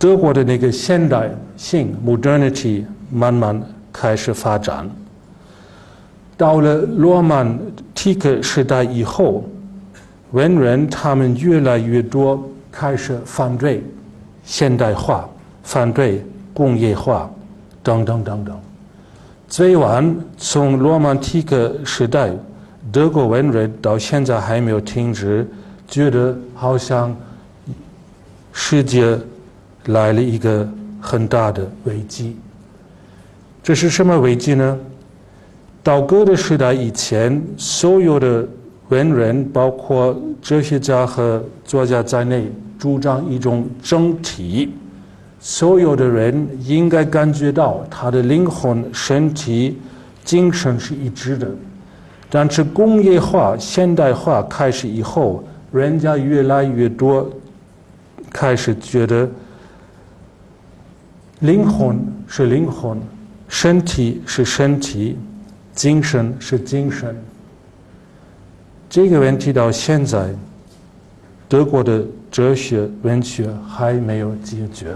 [0.00, 3.62] 德国的那个现代性 （modernity） 慢慢
[3.92, 4.90] 开始发展。
[6.36, 7.56] 到了罗曼
[7.94, 9.48] 蒂克时代以后，
[10.32, 13.82] 文人他们越来越多开始反对
[14.44, 15.28] 现代化、
[15.62, 17.30] 反对工业化
[17.82, 18.60] 等等等等。
[19.48, 22.30] 最晚从罗曼蒂克时代，
[22.92, 25.48] 德国文人到现在还没有停止，
[25.86, 27.16] 觉得好像
[28.52, 29.18] 世界
[29.86, 30.68] 来了一个
[31.00, 32.36] 很大的危机。
[33.62, 34.78] 这是什么危机呢？
[35.82, 38.46] 到歌德时代以前，所有的
[38.88, 44.72] 文人，包括哲学家和作家在内，主张一种整体。
[45.40, 49.78] 所有的人应该感觉到他的灵魂、身体、
[50.24, 51.48] 精神是一致的。
[52.30, 57.30] 但是工业化、现代化开始以后，人家越来越多
[58.30, 59.28] 开始觉得，
[61.40, 62.98] 灵魂是灵魂，
[63.48, 65.16] 身体是身体。
[65.74, 67.16] 精神是精神，
[68.90, 70.28] 这个问题到现在，
[71.46, 74.94] 德国的哲学文学还没有解决。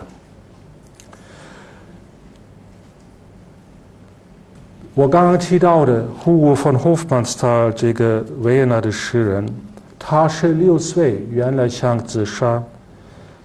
[4.95, 9.49] 我刚刚提到的 h u g von Hofmannsthal 这个维也纳的诗人，
[9.99, 12.63] 他十六岁原来想自杀，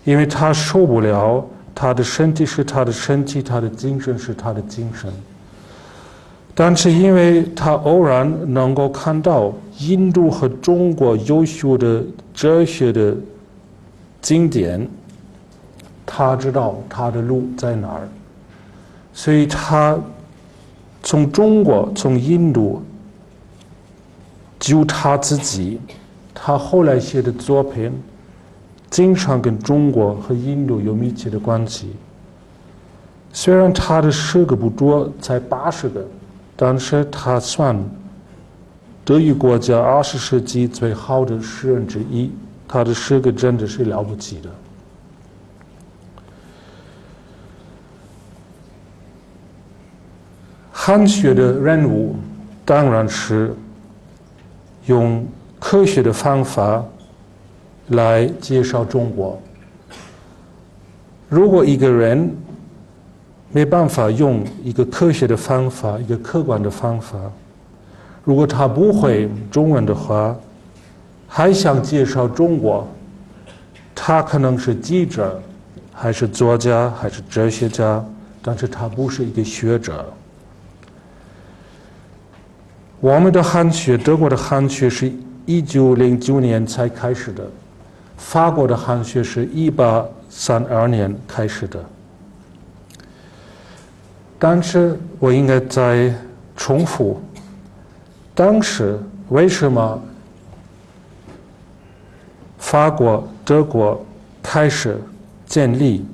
[0.04, 5.12] 因为他受不了他的身体是他的身体，他的精神是他的精神。
[6.60, 13.16] 但是，因为他偶然能够看到印度和中国优秀的哲学的
[14.24, 14.90] 经典，
[16.04, 18.10] 他知道他的路在哪儿，
[19.14, 19.96] 所以他
[21.04, 22.82] 从中国、从印度
[24.60, 25.80] 就他自己。
[26.34, 27.92] 他后来写的作品，
[28.90, 31.94] 经常跟中国和印度有密切的关系。
[33.32, 36.04] 虽然他的诗个不多，才八十个。
[36.60, 37.78] 但是他算
[39.06, 42.32] 德语国家二十世纪最好的诗人之一，
[42.68, 44.50] 他的诗歌真的是了不起的。
[50.72, 52.16] 汉学的任务
[52.66, 53.54] 当然是
[54.88, 55.28] 用
[55.60, 56.84] 科学的方法
[57.90, 59.40] 来介绍中国。
[61.30, 62.34] 如果一个人，
[63.58, 67.18] 没办法用一个科学的方法，一个客观的方法。
[68.24, 70.36] 如果他不会中文的话，
[71.28, 72.88] 还想介绍中国，
[73.96, 75.42] 他可能是记者，
[75.92, 78.06] 还是作家，还是哲学家，
[78.44, 80.06] 但是他不是一个学者。
[83.00, 85.12] 我们的汉学，德国的汉学是
[85.48, 87.44] 一九零九年才开始的，
[88.18, 91.84] 法国的汉学是一八三二年开始的。
[94.40, 96.14] 但是我应该再
[96.56, 97.20] 重复，
[98.36, 100.02] 当时为什么
[102.58, 104.04] 法国、德国
[104.44, 105.00] 开始
[105.46, 106.06] 建立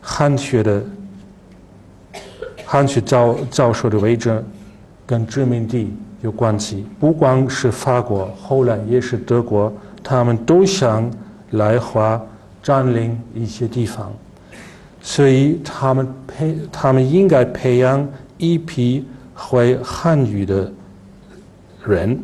[0.00, 0.82] 汉学的
[2.64, 4.42] 汉学教教授的位置，
[5.04, 6.86] 跟殖民地有关系。
[7.00, 9.72] 不光是法国，后来也是德国，
[10.02, 11.10] 他们都想
[11.50, 12.20] 来华
[12.62, 14.12] 占领一些地方。
[15.02, 20.72] 所以他们培，他们应该培养一批会汉语的
[21.84, 22.18] 人，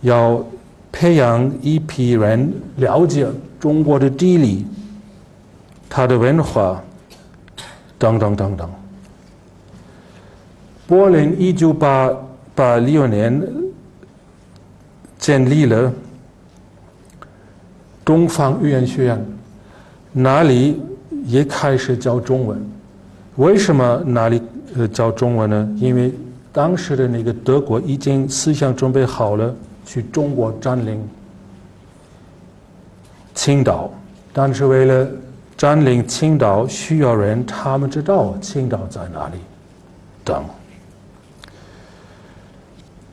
[0.00, 0.42] 要
[0.90, 3.26] 培养一批人了解
[3.60, 4.66] 中国的地理、
[5.88, 6.82] 它的文化
[7.98, 8.70] 等等等等。
[10.86, 12.10] 柏林一九八
[12.54, 13.46] 八六年
[15.18, 15.92] 建立了
[18.02, 19.35] 东方语言学院。
[20.18, 20.80] 哪里
[21.26, 22.58] 也开始教中文？
[23.36, 24.40] 为什么哪里
[24.74, 25.68] 呃教中文呢？
[25.76, 26.10] 因为
[26.54, 29.54] 当时的那个德国已经思想准备好了
[29.84, 31.06] 去中国占领
[33.34, 33.90] 青岛，
[34.32, 35.06] 但是为了
[35.54, 39.34] 占领青岛，需要人他们知道青岛在哪里
[40.24, 40.42] 等。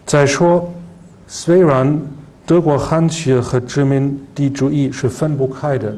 [0.06, 0.74] 再说，
[1.28, 2.00] 虽然
[2.46, 5.94] 德国汉学和殖民地主义是分不开的。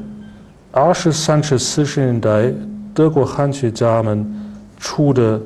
[0.77, 2.51] 二十三、十四十年代，
[2.93, 4.29] 德国汉学家们
[4.77, 5.39] 出的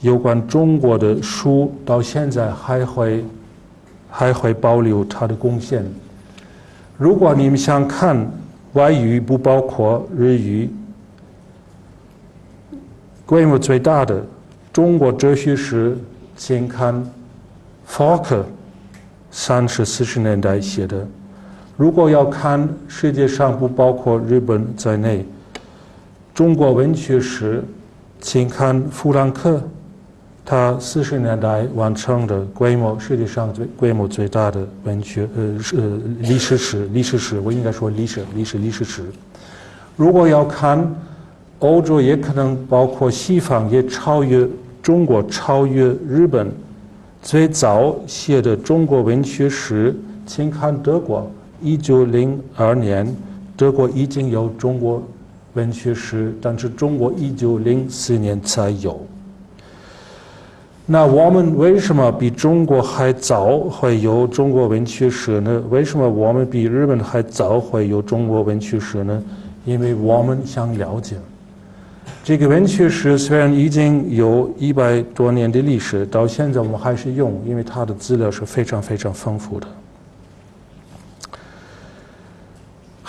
[0.00, 3.24] 有关中国的书，到现在还会
[4.10, 5.84] 还会保留他的贡献。
[6.98, 8.28] 如果你们想看
[8.72, 10.68] 外语，不包括日语，
[13.24, 14.20] 规模最大的
[14.72, 15.96] 中国哲学史，
[16.36, 17.08] 请看
[17.84, 18.44] 法克
[19.30, 21.06] 三十四十年代写的。
[21.80, 25.24] 如果要看世界上不包括日本在内，
[26.34, 27.64] 中国文学史，
[28.20, 29.62] 请看弗兰克，
[30.44, 39.02] 他四十年代完成的规模世界上最规模最大的文学呃呃历史史历史史，我应该说历史历史历史史。
[39.96, 40.86] 如果要看
[41.60, 44.46] 欧洲，也可能包括西方，也超越
[44.82, 46.52] 中国，超越日本，
[47.22, 51.30] 最早写的中国文学史，请看德国。
[51.62, 53.06] 一九零二年，
[53.56, 55.02] 德国已经有中国
[55.54, 59.00] 文学史，但是中国一九零四年才有。
[60.86, 65.62] 那我们为什么比中国还早会有中国文学史呢？
[65.70, 69.22] 为什么我们比日本还早会有中国文学史呢？
[69.64, 71.16] 因为我们想了解
[72.24, 79.66] 这个文学史，虽然已经有一百多年的历史，到现在我们还是用，因为它的资料是非常非常丰富的。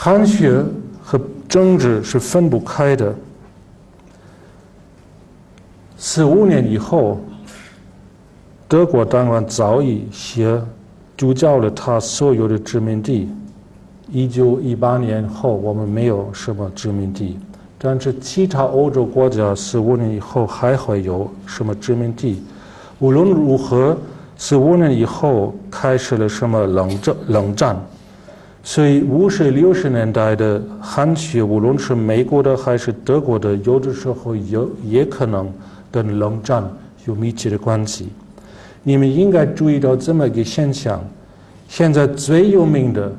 [0.04, 0.66] 韩学
[1.04, 3.14] 和政治是分不开的。
[5.96, 7.20] 四五年以后，
[8.68, 10.60] 德国当然早已写
[11.16, 13.30] 主教了他所有的殖民地。
[14.10, 17.38] 一九一八年后，我们没有什么殖民地，
[17.78, 22.42] 但是其他欧洲国家四五年以后还会有什么殖民地。
[22.98, 23.96] 无论如何，
[24.36, 27.16] 四五年以后开始了什么冷战？
[27.28, 27.80] 冷战。
[28.64, 35.52] 所以五十六十年代的汉学，无论是美国的还是德国的，有的时候有也可能
[35.92, 36.64] 跟冷战
[37.06, 38.10] 有密切的关系。
[38.84, 41.04] 你们应该注意到这么一个现象：
[41.68, 43.12] 现在最有名的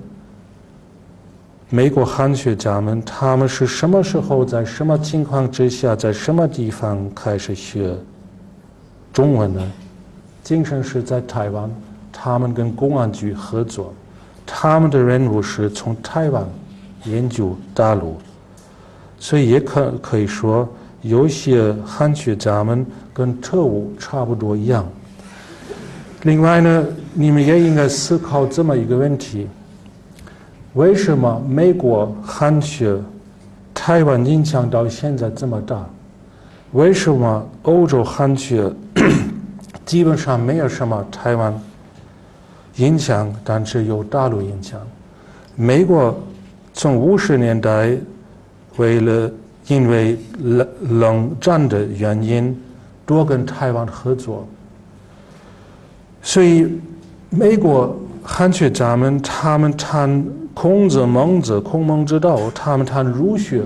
[1.70, 7.96] 美国汉学家们，他们是什么时候、在什么情况之下、在什么地方开始学
[9.12, 9.72] 中文呢？
[10.44, 11.70] 精神是在台湾，
[12.12, 13.92] 他们跟公安局合作。
[14.54, 16.44] 他们的任务是从台湾
[17.04, 18.16] 研究大陆，
[19.18, 20.68] 所以也可可以说，
[21.00, 24.86] 有些汉学家们跟特务差不多一样。
[26.24, 29.48] 另外呢，你们也应该思考这么一个问题：
[30.74, 32.96] 为什么美国汉学
[33.72, 35.84] 台湾影响到现在这么大？
[36.72, 38.70] 为什么欧洲汉学
[39.84, 41.52] 基本上没有什么台湾？
[42.76, 44.80] 影响，但是有大陆影响。
[45.54, 46.18] 美国
[46.72, 47.94] 从五十年代
[48.76, 49.30] 为了
[49.66, 52.58] 因为冷冷战的原因，
[53.04, 54.46] 多跟台湾合作，
[56.22, 56.66] 所以
[57.28, 63.62] 美国汉学家们他们谈孔子、孟子、孔孟之道，他们谈儒学，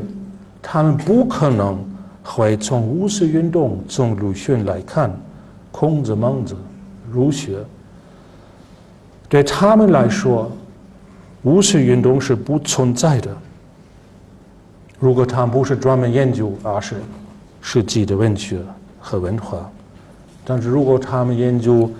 [0.60, 1.78] 他们不可能
[2.24, 5.10] 会从五四运动、从鲁迅来看
[5.70, 6.56] 孔子、孟子、
[7.10, 7.58] 儒学。
[9.28, 10.50] 对他们来说，
[11.42, 13.36] 五四运动是不存在的。
[15.00, 16.94] 如果他们不是专门研究而是
[17.60, 18.60] 实际的文学
[19.00, 19.68] 和文化，
[20.44, 21.90] 但是如果他们研究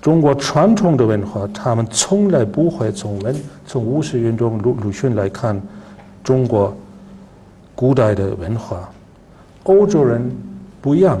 [0.00, 3.34] 中国传统的文化，他们从来不会从文
[3.66, 5.60] 从五四运动鲁鲁迅来看
[6.22, 6.74] 中国
[7.74, 8.88] 古代的文化。
[9.64, 10.30] 欧洲人
[10.80, 11.20] 不一样，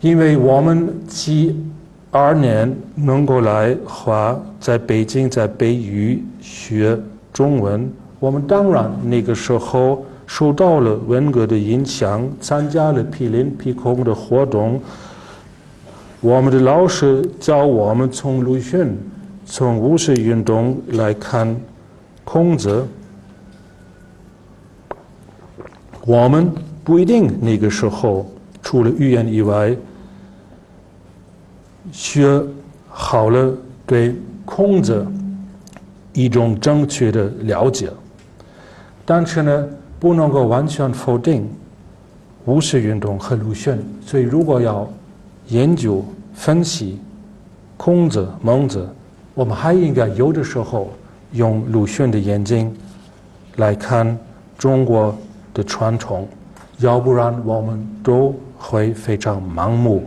[0.00, 1.54] 因为我们其。
[2.16, 6.96] 二年能够来华，在北京在北语学
[7.32, 7.90] 中文，
[8.20, 14.80] 我们当然那个时候受到了文革的影响，参加了批林批孔的活动。
[16.20, 18.96] 我们的老师教我们从鲁迅、
[19.44, 21.60] 从五四运动来看
[22.22, 22.86] 孔子。
[26.06, 26.48] 我们
[26.84, 28.24] 不一定那个时候
[28.62, 29.76] 除了语言以外，
[31.92, 32.42] 学
[32.88, 33.52] 好了
[33.86, 34.14] 对
[34.44, 35.06] 孔子
[36.12, 37.90] 一种正确的了解，
[39.04, 39.68] 但是呢，
[39.98, 41.48] 不能够完全否定
[42.44, 43.78] 五四运动和鲁迅。
[44.04, 44.88] 所以，如果要
[45.48, 46.04] 研究
[46.34, 47.00] 分析
[47.76, 48.88] 孔子、孟子，
[49.34, 50.90] 我们还应该有的时候
[51.32, 52.74] 用鲁迅的眼睛
[53.56, 54.18] 来看
[54.58, 55.16] 中国。
[55.54, 56.26] 的传统，
[56.78, 60.02] 要不然我们都会非常盲目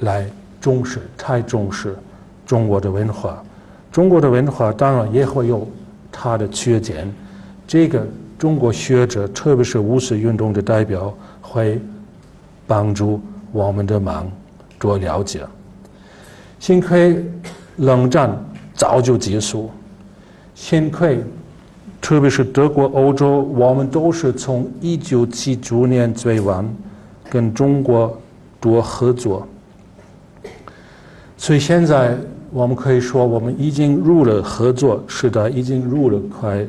[0.00, 0.28] 来
[0.60, 1.96] 重视、太重视
[2.44, 3.42] 中国的文化。
[3.90, 5.66] 中国的文化当然也会有
[6.12, 7.12] 它的缺点，
[7.66, 8.06] 这个
[8.38, 11.80] 中国学者，特别是五四运动的代表，会
[12.66, 13.20] 帮助
[13.52, 14.30] 我们的忙
[14.78, 15.40] 多了解。
[16.58, 17.24] 幸亏
[17.76, 18.30] 冷战
[18.74, 19.70] 早就结束，
[20.54, 21.18] 幸亏。
[22.02, 26.66] 特别是德国、欧洲，我们都是从一九七九年最晚
[27.28, 28.18] 跟中国
[28.58, 29.46] 多合作，
[31.40, 32.14] 所以现在
[32.52, 36.66] 我们可以说，我们已经入了合作时代，已经入了快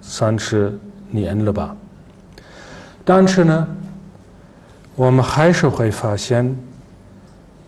[0.00, 0.72] 三十
[1.10, 1.76] 年了吧。
[3.04, 3.68] 但是呢，
[4.96, 6.56] 我们还是会发现，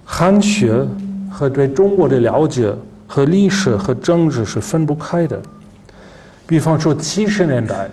[0.02, 0.82] 汉学
[1.30, 2.74] 和对中国的了解
[3.07, 5.38] 和历史和政治是分不开的。
[6.46, 7.90] 比方说，七十年代，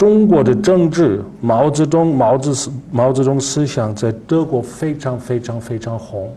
[0.00, 6.34] 中国的政治，毛泽东、毛泽毛泽东思想在德国非常非常非常红。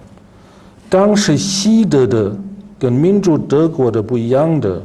[0.90, 2.36] 当时西德的
[2.78, 4.84] 跟民主德国的不一样的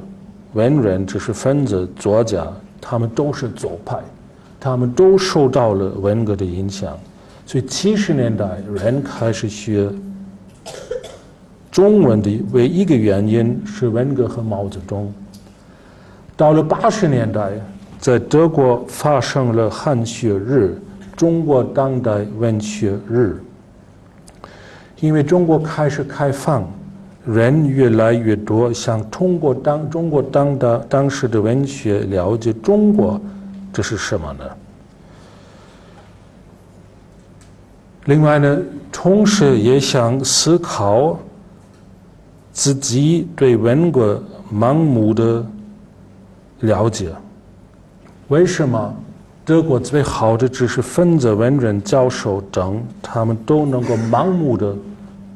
[0.52, 2.46] 文人、知识分子、作家，
[2.80, 3.98] 他们都是左派，
[4.60, 6.96] 他们都受到了文革的影响，
[7.46, 9.90] 所以七十年代人开始学。
[11.72, 15.12] 中文的唯一一个原因是文革和毛泽东。
[16.36, 17.50] 到了八十年代，
[17.98, 20.80] 在德国发生了汉学日、
[21.16, 23.42] 中国当代文学日。
[25.00, 26.68] 因为中国开始开放，
[27.24, 33.20] 人越来越多想通过当中国当代当时的文学了解中国，
[33.72, 34.44] 这是什么呢？
[38.06, 38.58] 另外呢，
[38.90, 41.18] 同时也想思考。
[42.50, 44.20] 自己对文革
[44.52, 45.46] 盲目的
[46.58, 47.12] 了解，
[48.28, 48.94] 为什么
[49.44, 54.76] 德国最好的知识分子、文人、教授等，他们都能够盲目的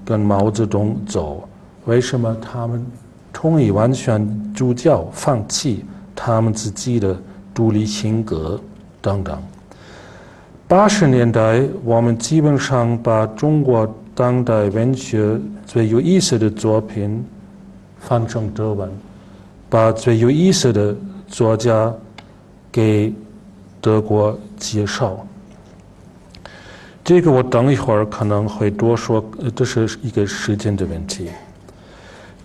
[0.05, 1.49] 跟毛泽东走？
[1.86, 2.84] 为什么他们
[3.32, 5.84] 同意完全主教放弃
[6.14, 7.16] 他们自己的
[7.55, 8.61] 独立性格
[9.01, 9.43] 等等？
[10.68, 13.93] 八十年代，我们基本上把中国。
[14.14, 17.24] 当代文学最有意思的作品
[17.99, 18.86] 翻成德文，
[19.70, 20.95] 把最有意思的
[21.26, 21.90] 作家
[22.73, 23.12] 给
[23.81, 25.25] 德国介绍。
[27.05, 29.23] 这个我等一会儿可能会多说，
[29.55, 31.29] 这是一个时间的问题。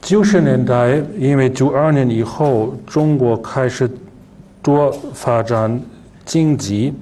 [0.02, 3.90] 九十年代，因为九二年以后中国开始
[4.62, 5.82] 多发展
[6.26, 6.94] 经济，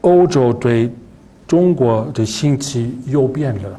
[0.00, 0.90] 欧洲对。
[1.44, 3.78] 中国的兴起又变了。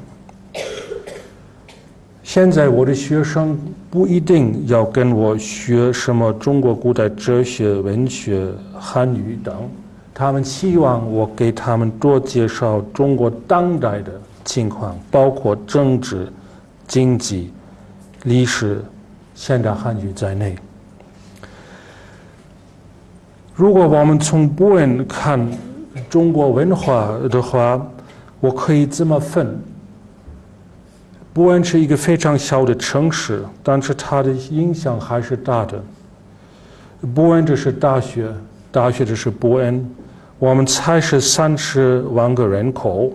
[2.23, 3.55] 现在我的学生
[3.91, 8.47] 不一定要跟我学什么中国古代哲学、文学、
[8.79, 9.53] 汉语等，
[10.13, 14.11] 他们希望我给他们多介绍中国当代的
[14.45, 16.31] 情况，包括政治、
[16.87, 17.51] 经济、
[18.23, 18.83] 历史、
[19.35, 20.55] 现代汉语在内。
[23.53, 25.47] 如果我们从波恩看。
[26.09, 27.79] 中国文化的话，
[28.39, 29.59] 我可以这么分：
[31.33, 35.83] 波恩是一个非常小的城市，但是它的影响还是大的。
[37.13, 38.31] 波恩这是大学，
[38.71, 39.89] 大学这是波恩，
[40.37, 43.11] 我们才是三十万个人口，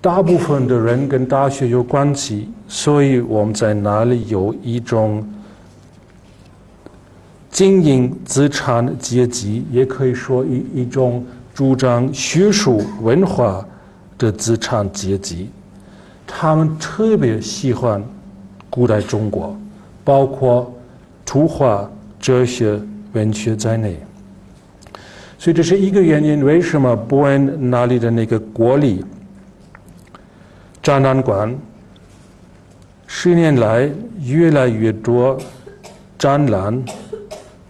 [0.00, 5.28] 大部分的人跟大学有关系，所以我们在那里有一种
[7.50, 11.24] 经营资产阶级，也可以说一一种。
[11.54, 13.66] 主张学术文化
[14.16, 15.50] 的资产阶级，
[16.30, 18.04] 他们特别喜欢
[18.68, 19.58] 古代中国，
[20.04, 20.72] 包括
[21.24, 22.78] 图画、哲学、
[23.14, 23.98] 文学在内。
[25.38, 29.04] 所以这是一个原因，为什么波恩那里的那个国立
[30.82, 31.56] 展览馆
[33.06, 33.90] 十年来
[34.22, 35.38] 越来越多
[36.18, 36.84] 展览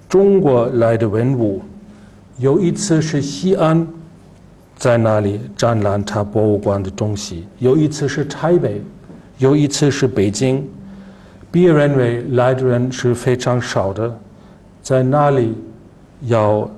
[0.08, 1.62] 中国来的文物，
[2.38, 3.86] 有一次是西安
[4.78, 8.80] 在那里展览他博物馆的东西，有一次是台北，
[9.38, 10.66] 有一次是北京。
[11.50, 14.16] 别认为来的人是非常少的，
[14.82, 15.54] 在那里
[16.22, 16.70] 要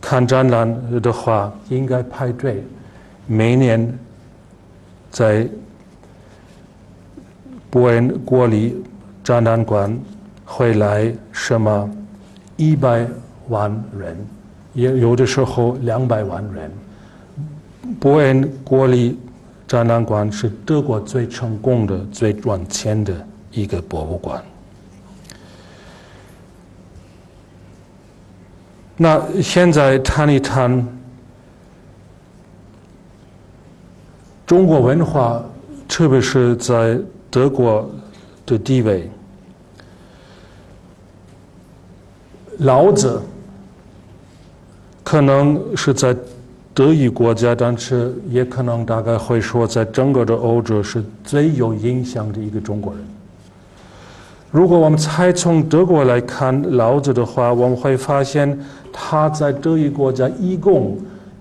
[0.00, 2.62] 看展览的话，应该排队。
[3.26, 3.98] 每年
[5.10, 5.48] 在
[7.70, 8.82] 博恩国里
[9.22, 9.96] 展览馆
[10.44, 11.88] 会来什么
[12.56, 13.06] 一百
[13.48, 14.16] 万人，
[14.72, 16.70] 也有的时候两百万人。
[17.98, 19.18] 博恩国立
[19.66, 24.42] 展览馆是德国最成功的、最赚钱的一个博物馆。
[28.96, 30.86] 那现在谈一谈
[34.46, 35.42] 中国文化，
[35.88, 36.98] 特别是在
[37.30, 37.88] 德国
[38.44, 39.10] 的地位。
[42.58, 43.22] 老子
[45.04, 46.16] 可能是在。
[46.72, 53.04] 德语国家，但是也可能大概会说，在整个的欧洲是最有影响的一个中国人。
[54.52, 58.56] 如果我们才从德国来看老子的话，我们会发现
[58.92, 60.96] 他在德语国家一共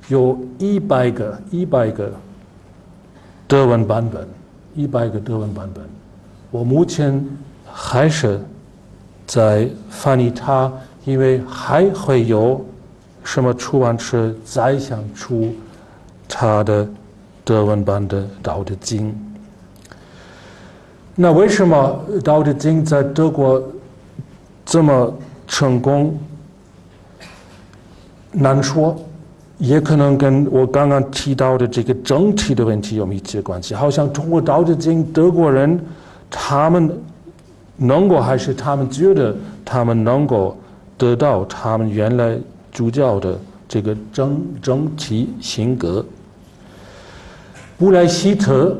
[0.07, 2.11] 有一百个一百个
[3.47, 4.27] 德文版本，
[4.75, 5.83] 一百个德文版本。
[6.49, 7.23] 我目前
[7.71, 8.41] 还是
[9.27, 10.73] 在翻译它，
[11.05, 12.65] 因为还会有。
[13.23, 15.53] 什么出版社再想出
[16.27, 16.87] 他的
[17.43, 19.11] 德文版的《道德经》？
[21.15, 23.61] 那为什么《道德经》在德国
[24.65, 25.13] 这么
[25.47, 26.17] 成功？
[28.31, 28.95] 难说，
[29.57, 33.75] 也可能跟我刚刚提到的这个整体的问题有密切关系。
[33.75, 35.79] 好像通过《道德经》，德国人
[36.29, 36.97] 他们
[37.75, 40.57] 能够，还是他们觉得他们能够
[40.97, 42.37] 得到他们原来。
[42.71, 46.03] 主教的这个整整体性格。
[47.77, 48.75] 布莱希特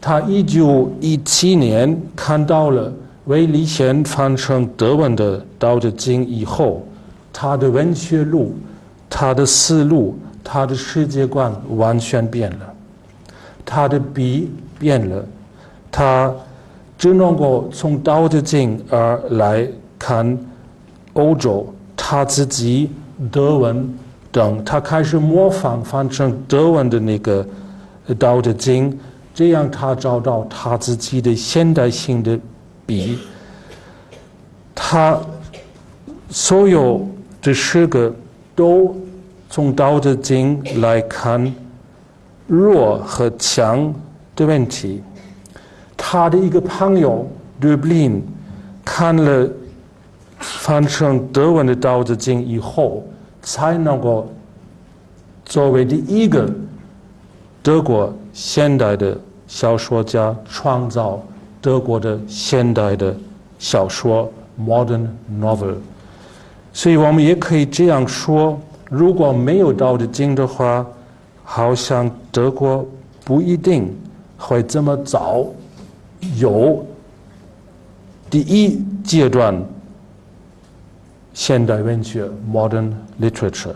[0.00, 2.92] 他一九一七年看到了
[3.24, 6.86] 为李贤翻成德文的《道德经》以后，
[7.32, 8.54] 他的文学路、
[9.08, 12.74] 他的思路、他的世界观完全变了，
[13.64, 15.24] 他的笔变了，
[15.90, 16.34] 他
[16.98, 19.66] 只能够从《道德经》而来
[19.98, 20.38] 看
[21.12, 22.90] 欧洲，他自己。
[23.30, 23.92] 德文
[24.30, 27.46] 等，他开始模仿翻成德文的那个
[28.14, 28.90] 《道德经》，
[29.34, 32.38] 这样他找到他自己的现代性的
[32.86, 33.18] 笔。
[34.74, 35.18] 他
[36.30, 37.06] 所有
[37.40, 38.14] 的十个
[38.54, 38.96] 都
[39.48, 41.54] 从《道德经》来看
[42.46, 43.94] 弱和强
[44.34, 45.02] 的问题。
[45.96, 47.28] 他的一个朋友
[47.60, 48.20] Dublin
[48.84, 49.48] 看了。
[50.42, 53.02] 翻成德文的《道德经》以后，
[53.40, 54.28] 才能够
[55.44, 56.48] 作为第一个
[57.62, 59.16] 德国现代的
[59.46, 61.22] 小说家，创造
[61.60, 63.16] 德国的现代的
[63.58, 64.30] 小说
[64.60, 65.06] （modern
[65.40, 65.76] novel）。
[66.72, 68.58] 所以我们也可以这样说：
[68.90, 70.84] 如果没有《道德经》的话，
[71.44, 72.86] 好像德国
[73.24, 73.94] 不一定
[74.36, 75.44] 会这么早
[76.36, 76.84] 有
[78.28, 79.54] 第一阶段。
[81.34, 83.74] 现代文学 （modern literature）。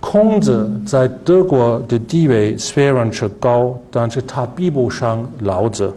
[0.00, 5.92] 孔子在德国的地位虽然是高，但是他比不上老子。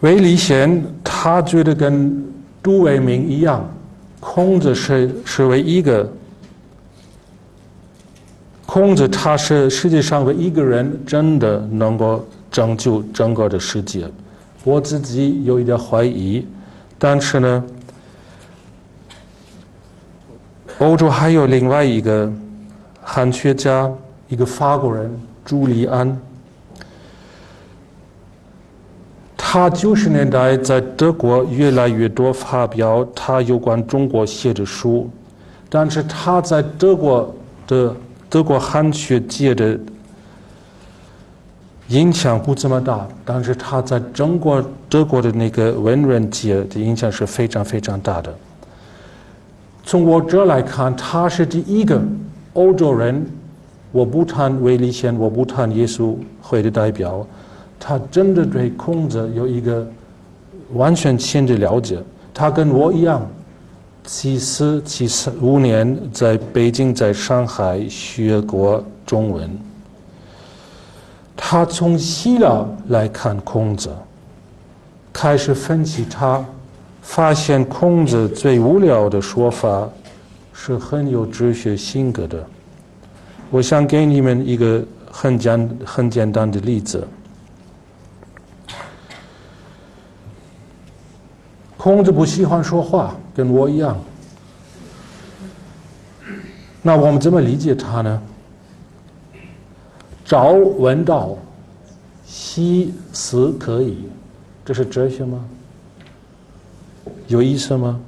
[0.00, 2.26] 韦礼贤他觉得跟
[2.62, 3.62] 杜维明一样，
[4.18, 6.10] 孔子是是唯一一个，
[8.64, 14.10] 孔子他是世界上的一个人，真的能够拯救整个的世界。
[14.62, 16.46] 我自己有一点怀疑，
[16.98, 17.64] 但是呢，
[20.78, 22.30] 欧洲还有另外一个
[23.02, 23.90] 汉学家，
[24.28, 25.10] 一个法国人
[25.46, 26.14] 朱利安，
[29.36, 35.08] 他九十年代在德国越来越多发表他有关中国写的书，
[35.70, 37.34] 但是他在德国
[37.66, 37.96] 的
[38.28, 39.78] 德国汉学界的。
[41.90, 48.32] 影响不这么大，但是他在中国德国的那个文人界的影响是非常非常大的。
[49.84, 52.00] 从我这来看，他是第一个
[52.54, 53.24] 欧洲人。
[53.92, 57.26] 我不谈韦礼贤，我不谈耶稣会的代表，
[57.80, 59.84] 他真的对孔子有一个
[60.74, 61.98] 完全新的了解。
[62.32, 63.26] 他跟我一样，
[64.04, 69.50] 七四七四五年在北京、在上海学过中文。
[71.42, 73.90] 他从希腊来看孔子，
[75.12, 76.44] 开始分析他，
[77.02, 79.88] 发现孔子最无聊的说法
[80.52, 82.46] 是很有哲学性格的。
[83.50, 87.08] 我想给你们一个很简很简单的例子。
[91.76, 93.98] 孔子不喜欢说话，跟我一样。
[96.80, 98.22] 那我们怎么理解他呢？
[100.30, 101.36] 朝闻道，
[102.24, 104.04] 夕死可矣，
[104.64, 105.44] 这是哲学吗？
[107.26, 107.98] 有意思吗？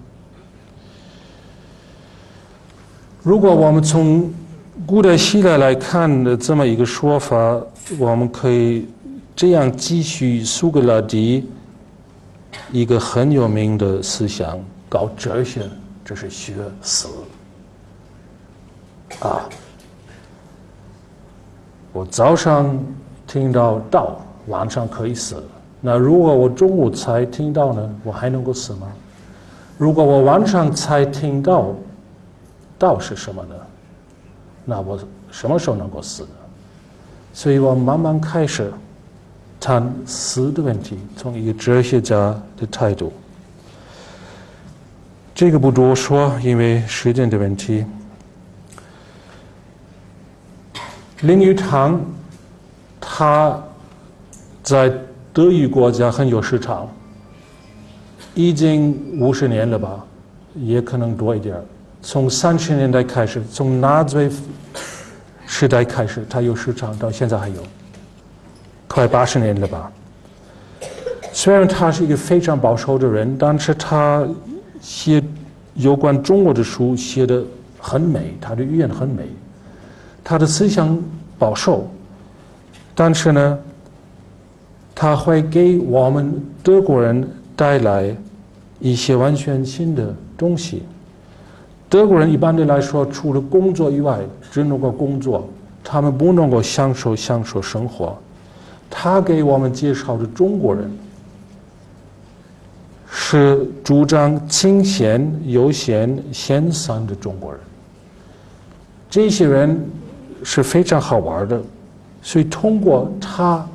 [3.24, 4.32] 如果我们从
[4.86, 7.60] 古代希腊来看的这么一个说法，
[7.98, 8.86] 我们可以
[9.34, 11.48] 这样继续苏格拉底
[12.70, 14.56] 一个很有名的思想：
[14.88, 15.68] 搞哲学，
[16.04, 17.08] 这是学死
[19.18, 19.42] 啊。
[21.92, 22.78] 我早上
[23.26, 24.16] 听到道，
[24.46, 25.42] 晚上可以死。
[25.80, 27.94] 那如果我中午才听到呢？
[28.02, 28.86] 我还能够死吗？
[29.76, 31.74] 如果我晚上才听到
[32.78, 33.54] 道是什么呢？
[34.64, 34.98] 那我
[35.30, 36.28] 什么时候能够死呢？
[37.34, 38.72] 所以我慢慢开始
[39.60, 42.16] 谈死的问题，从一个哲学家
[42.56, 43.12] 的态度。
[45.34, 47.84] 这个不多说，因为时间的问题。
[51.22, 52.00] 林语堂，
[53.00, 53.56] 他
[54.60, 54.92] 在
[55.32, 56.88] 德语国家很有市场，
[58.34, 60.04] 已经五十年了吧，
[60.56, 61.56] 也可能多一点
[62.02, 64.28] 从三十年代开始，从纳粹
[65.46, 67.62] 时代开始，他有市场，到现在还有，
[68.88, 69.92] 快八十年了吧。
[71.32, 74.26] 虽然他是一个非常保守的人，但是他
[74.80, 75.22] 写
[75.74, 77.44] 有关中国的书写的
[77.78, 79.22] 很美，他的语言很美。
[80.24, 80.96] 他的思想
[81.36, 81.90] 保守，
[82.94, 83.58] 但是呢，
[84.94, 88.16] 他会给我们德国人带来
[88.78, 90.84] 一些完全新的东西。
[91.88, 94.20] 德国人一般的来说，除了工作以外，
[94.52, 95.48] 只能够工作，
[95.82, 98.16] 他们不能够享受享受生活。
[98.88, 100.88] 他给我们介绍的中国人，
[103.10, 107.60] 是主张清闲、悠闲、闲散的中国人。
[109.10, 109.84] 这些人。
[110.44, 111.60] 是非常好玩的，
[112.22, 113.66] 所以通过他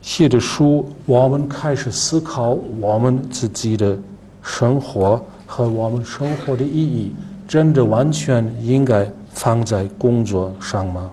[0.00, 3.96] 写的书，我们开始思考我们自己的
[4.42, 7.14] 生活和我们生活的意义，
[7.46, 11.10] 真的完全应该放在工作上吗？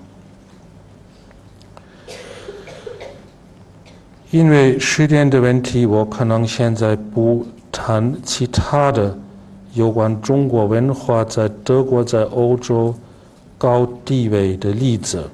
[4.32, 9.18] 因为时间的问题，我可能现在不谈其他的
[9.74, 12.94] 有关中国文化在德国在欧洲。
[13.60, 15.30] 高地位的例子，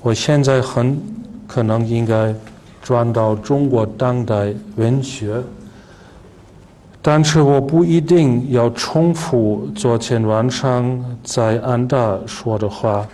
[0.00, 0.98] 我现在很
[1.46, 2.34] 可能应该
[2.82, 5.42] 转到中国当代文学，
[7.02, 13.06] 但是我不一定要重复昨天晚上在安大说的话，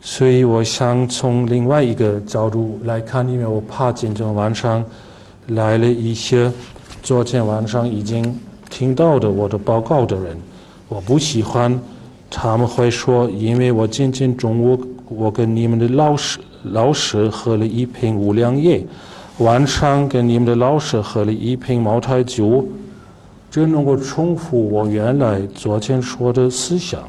[0.00, 4.84] 所以我想从另外一个角度来看，因为我怕今天晚上
[5.48, 6.52] 来了一些
[7.02, 8.38] 昨天晚上已经
[8.70, 10.36] 听到的我的报告的人，
[10.88, 11.76] 我不喜欢。
[12.34, 18.86] 他们会说：“因为我今天中午我跟你们的老师老师喝了一瓶五粮液，
[19.38, 22.66] 晚上跟你们的老师喝了一瓶茅台酒，
[23.50, 27.02] 这能够重复我原来昨天说的思想。”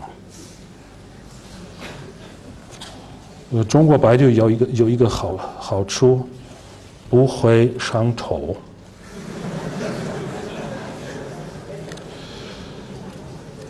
[3.53, 6.27] 呃，中国白酒有一个有一个好好处，
[7.09, 8.53] 不会上头。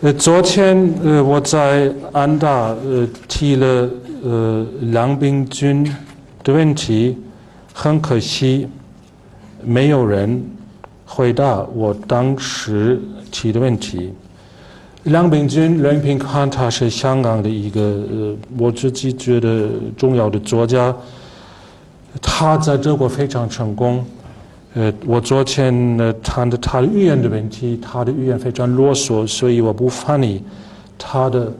[0.04, 3.88] 呃，昨天呃，我在安大呃提了
[4.22, 5.82] 呃梁秉钧
[6.42, 7.16] 的问题，
[7.72, 8.68] 很可惜，
[9.64, 10.44] 没有人
[11.06, 13.00] 回答我当时
[13.30, 14.12] 提的问题。
[15.04, 20.94] 梁秉钧，任平看他是香港的一个呃，我自己觉得重要的作家，
[22.20, 24.04] 他在德国非常成功。
[24.74, 30.42] 呃，我昨天呢谈的他的语言的问题，他的语言非常啰嗦，所以我不翻译
[30.98, 31.52] 他的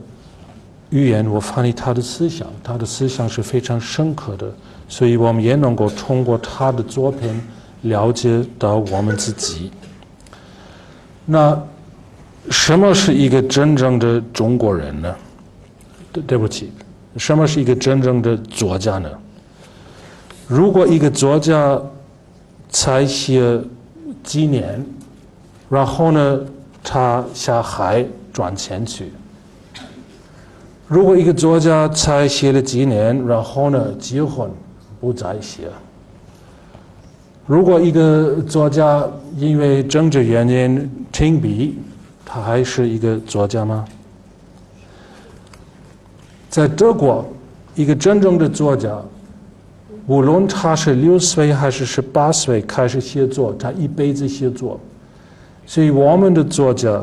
[0.90, 2.48] 语言，我翻译他的思想。
[2.64, 4.52] 他的思想是非常深刻的，
[4.88, 7.40] 所以我们也能够通过他的作品
[7.82, 9.70] 了解到我们自己。
[11.24, 11.56] 那
[12.50, 15.14] 什么是一个真正的中国人呢？
[16.10, 16.72] 对对不起，
[17.16, 19.08] 什么是一个真正的作家呢？
[20.48, 21.80] 如果一个作家，
[22.74, 23.60] 才写
[24.24, 24.84] 几年，
[25.70, 26.40] 然后呢，
[26.82, 29.12] 他下海赚钱去。
[30.88, 34.50] 如果一个作家才写了几年，然后呢结婚，
[35.00, 35.68] 不再写。
[37.46, 41.78] 如果一个作家因为政治原因停笔，
[42.26, 43.84] 他还是一个作家吗？
[46.50, 47.24] 在德国，
[47.76, 49.00] 一个真正的作家，
[50.06, 54.78] 无论他是六岁还是十八岁开始写作，他一辈子写作。
[55.66, 57.02] 所以，我们的作家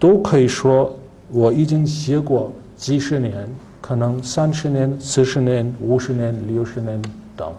[0.00, 0.92] 都可以说，
[1.30, 3.48] 我已经写过几十年，
[3.80, 7.00] 可能三十年、四十年、五十年、六十年
[7.36, 7.52] 等。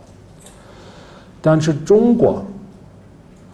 [1.41, 2.43] 但是中国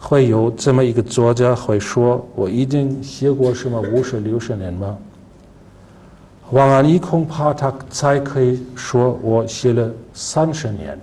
[0.00, 4.98] 会有这么一个作家会说：“我已经写过什么五十六十年吗？”
[6.50, 10.98] 王安忆恐怕他才可以说我写了三十年。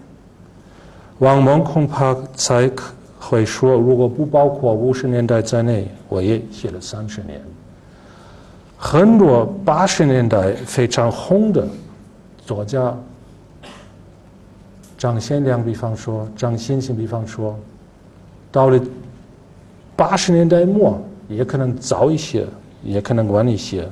[1.19, 2.69] 王蒙恐怕才
[3.19, 7.39] 会说，如果不包括五十年代在内，我也写了三十年。
[8.77, 11.67] 很多八十年代非常红的
[12.45, 12.95] 作家。
[14.97, 17.57] 张先良，比方说张先生，比方说，
[18.51, 18.79] 到了
[19.95, 22.45] 八十年代末，也可能早一些，
[22.83, 23.87] 也可能晚一些，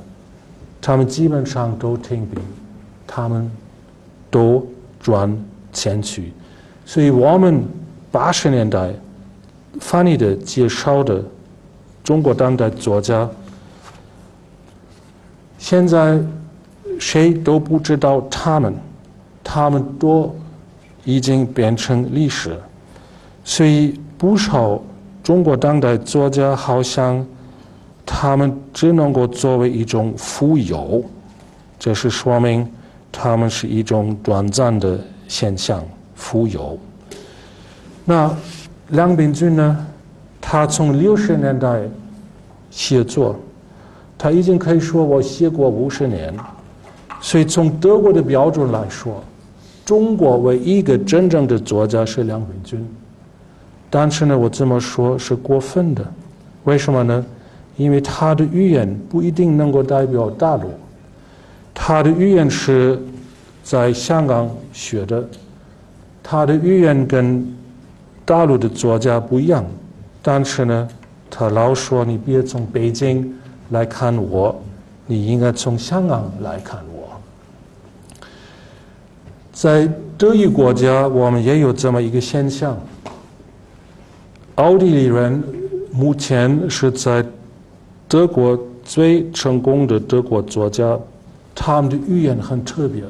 [0.81, 2.37] 他们基本上都停笔，
[3.05, 3.49] 他们
[4.29, 4.65] 都
[5.01, 5.37] 转
[5.73, 6.33] 前去，
[6.87, 7.63] 所以我们
[8.11, 8.91] 八十年代
[9.79, 11.23] 翻译的介绍的
[12.03, 13.29] 中国当代作家，
[15.59, 16.19] 现在
[16.99, 18.73] 谁都不知道他们，
[19.43, 20.35] 他们都。
[21.09, 22.59] 已经变成历史，
[23.45, 24.77] 所以不少
[25.23, 27.25] 中国当代作家好像
[28.05, 31.01] 他们只能够作为一种浮游，
[31.79, 32.69] 这是说明
[33.09, 35.81] 他们是一种短暂的现象，
[36.17, 36.77] 浮游。
[38.03, 38.29] 那
[38.89, 39.87] 梁秉钧呢？
[40.41, 41.81] 他从六十年代
[42.69, 43.35] 写作，
[44.17, 46.33] 他已经可以说我写过五十年，
[47.21, 49.23] 所以从德国的标准来说。
[49.85, 52.85] 中国唯一一个真正的作家是梁秉钧，
[53.89, 56.05] 但是呢，我这么说是过分的，
[56.65, 57.25] 为什么呢？
[57.77, 60.71] 因为他的语言不一定能够代表大陆，
[61.73, 62.99] 他的语言是
[63.63, 65.23] 在香港学的，
[66.29, 67.55] 他的语言跟
[68.25, 69.65] 大陆的作家不一样，
[70.21, 70.85] 但是呢，
[71.29, 73.33] 他老说你别从北京
[73.69, 74.53] 来看我，
[75.05, 77.07] 你应该从香港来看我。
[79.53, 82.77] 在德语国家，我们也有这么一个现象。
[84.55, 85.41] 奥地利人
[85.93, 87.25] 目前是在
[88.05, 90.99] 德国最成功的德国作家，
[91.55, 93.01] 他们的语言很特别。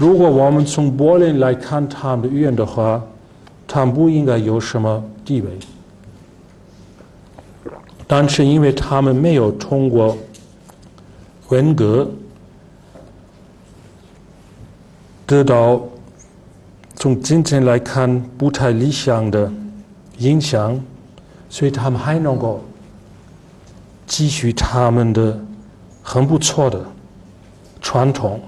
[0.00, 3.02] 如果我们从柏林来看他们的语言的话，
[3.68, 5.50] 他们不应该有什么地位。
[8.06, 10.16] 但是因为他们没有通过
[11.50, 12.08] 文革。
[15.26, 15.80] 得到
[16.96, 19.52] 从今天来看不太理想的
[20.16, 20.80] 影响，
[21.50, 22.64] 所以他们还能够
[24.06, 25.38] 继续他们的
[26.02, 26.82] 很不错的
[27.82, 28.40] 传统。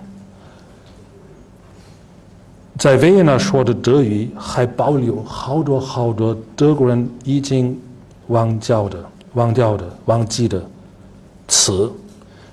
[2.82, 7.80] 在维也纳说的德语还保留好多好多德国人已经
[8.26, 8.98] 忘掉的、
[9.34, 10.60] 忘掉的、忘记的
[11.46, 11.88] 词，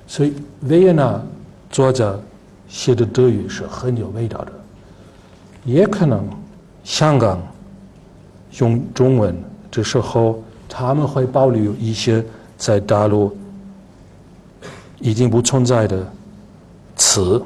[0.05, 0.31] 所以
[0.67, 1.19] 维也纳
[1.71, 2.13] 作家。
[2.67, 4.51] 写的德语是很有味道的，
[5.65, 6.23] 也可能
[6.83, 7.41] 香港
[8.59, 9.35] 用中文
[9.71, 12.23] 这时候他们会保留一些
[12.55, 13.35] 在大陆
[14.99, 16.07] 已经不存在的
[16.95, 17.41] 词，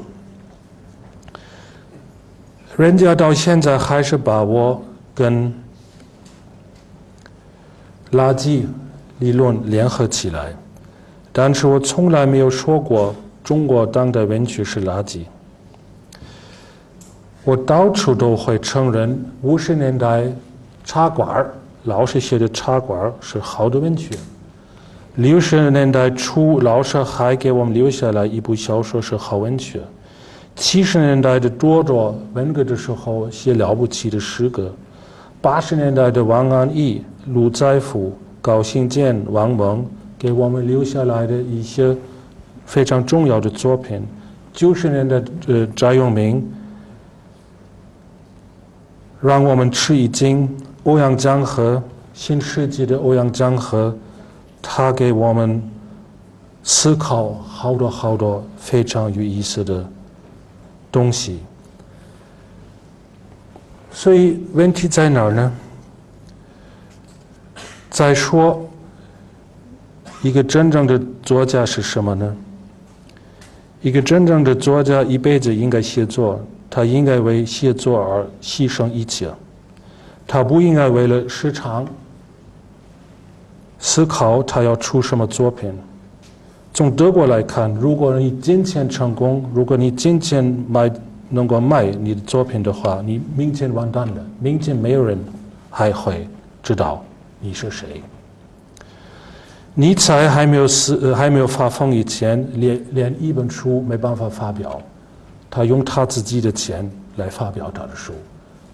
[2.77, 4.81] 人家到现在还是把我
[5.13, 5.53] 跟
[8.11, 8.63] 垃圾
[9.19, 10.53] 理论联合起来，
[11.31, 13.15] 但是我从来没有说过。
[13.43, 15.19] 中国当代文学是垃圾，
[17.43, 19.21] 我到处都会承认。
[19.41, 20.23] 五十年代
[20.85, 21.45] 茶馆
[21.83, 24.15] 老师写的茶馆是好的文学。
[25.15, 29.81] 六十年代初，老师还给我们留下来一部小说是好文学。
[30.55, 34.73] 七十年代的多多文革的时候写了不起的诗歌。
[35.41, 39.85] 八十年代的王安忆、陆载夫、高行健、王蒙
[40.17, 41.95] 给我们留下来的一些。
[42.65, 44.01] 非常重要的作品，
[44.53, 46.49] 九十年代的翟永明，
[49.19, 50.49] 让我们吃一惊。
[50.83, 51.83] 欧阳江河，
[52.13, 53.93] 新世纪的欧阳江河，
[54.61, 55.61] 他给我们
[56.63, 59.85] 思考好多好多非常有意思的
[60.93, 61.39] 东西。
[63.91, 65.51] 所以问题在哪儿呢？
[67.89, 68.65] 再说，
[70.21, 72.35] 一个真正的作家是什么呢？
[73.81, 76.39] 一个真正的作家一辈子应该写作，
[76.69, 79.29] 他应该为写作而牺牲一切，
[80.25, 81.85] 他不应该为了市场
[83.77, 85.71] 思考他要出什么作品。
[86.73, 90.91] 从德国来看，如果你今天成功，如果你今天卖
[91.29, 95.17] 能够卖你的作品的话，你明天完蛋了，明天没有人
[95.69, 96.27] 还会
[96.63, 97.03] 知道
[97.39, 98.01] 你是谁。
[99.75, 104.81] 尼采还没有死，还没有发疯以前，连连一本书没办法发表，
[105.51, 108.13] 他用他自己的钱来发表他的书。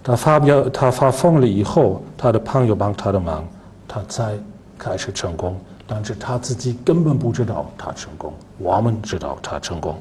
[0.01, 3.45] 他发表，他发疯了以后，他的朋友帮他的忙，
[3.87, 4.33] 他才
[4.77, 5.59] 开始成功。
[5.91, 9.95] 但是他自己根本不知道他成功，我们知道他成功。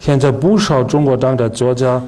[0.00, 2.02] 现在不少中国当代作家，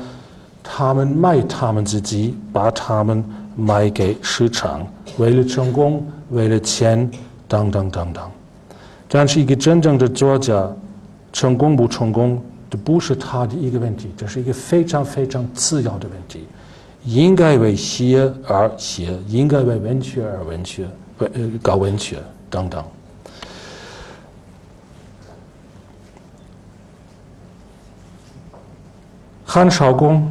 [0.62, 3.22] 他们卖他们自己，把他们
[3.54, 4.86] 卖给市场，
[5.18, 7.10] 为了成功，为了钱，
[7.46, 8.30] 等等等等。
[9.08, 10.66] 但是一个真正的作家，
[11.30, 16.46] 成功不成功，这不是他的一个问题，这是一个非常非常次要的问题。
[17.04, 20.86] 应该为写而写，应该为文学而文学，
[21.18, 21.28] 呃
[21.62, 22.18] 搞文学
[22.50, 22.82] 等等。
[29.50, 30.30] 韩少功，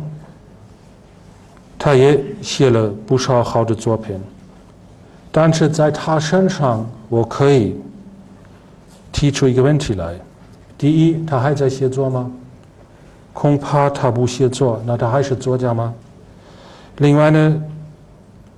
[1.76, 4.16] 他也写了不少好的作品，
[5.32, 7.76] 但是在他身上，我可以
[9.12, 10.14] 提出一个问题来：
[10.78, 12.30] 第一，他还在写作吗？
[13.34, 15.92] 恐怕他不写作，那他还是作家吗？
[16.98, 17.60] 另外呢，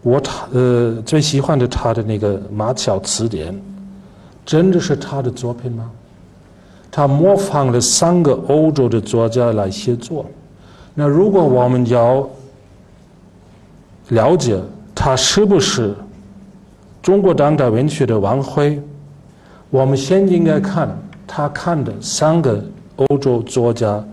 [0.01, 3.53] 我他呃最喜欢的他的那个《马桥词典》，
[4.45, 5.89] 真的是他的作品吗？
[6.91, 10.25] 他模仿了三个欧洲的作家来写作。
[10.99, 12.29] 那如果我们要
[14.09, 14.61] 了解
[14.93, 15.95] 他是不是
[17.01, 18.77] 中国当代文学的王辉，
[19.69, 20.89] 我们先应该看
[21.25, 22.61] 他看的三个
[22.97, 24.03] 欧洲作家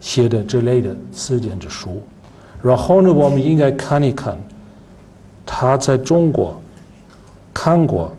[0.00, 2.02] 写的之类的词典的书，
[2.60, 4.36] 然后呢，我们应该看一看
[5.46, 6.60] 他在中国
[7.54, 8.12] 看过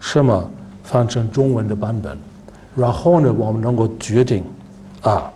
[0.00, 0.50] 什么
[0.82, 2.14] 翻成中文的版本，
[2.76, 4.44] 然后呢，我们能够决定
[5.00, 5.32] 啊。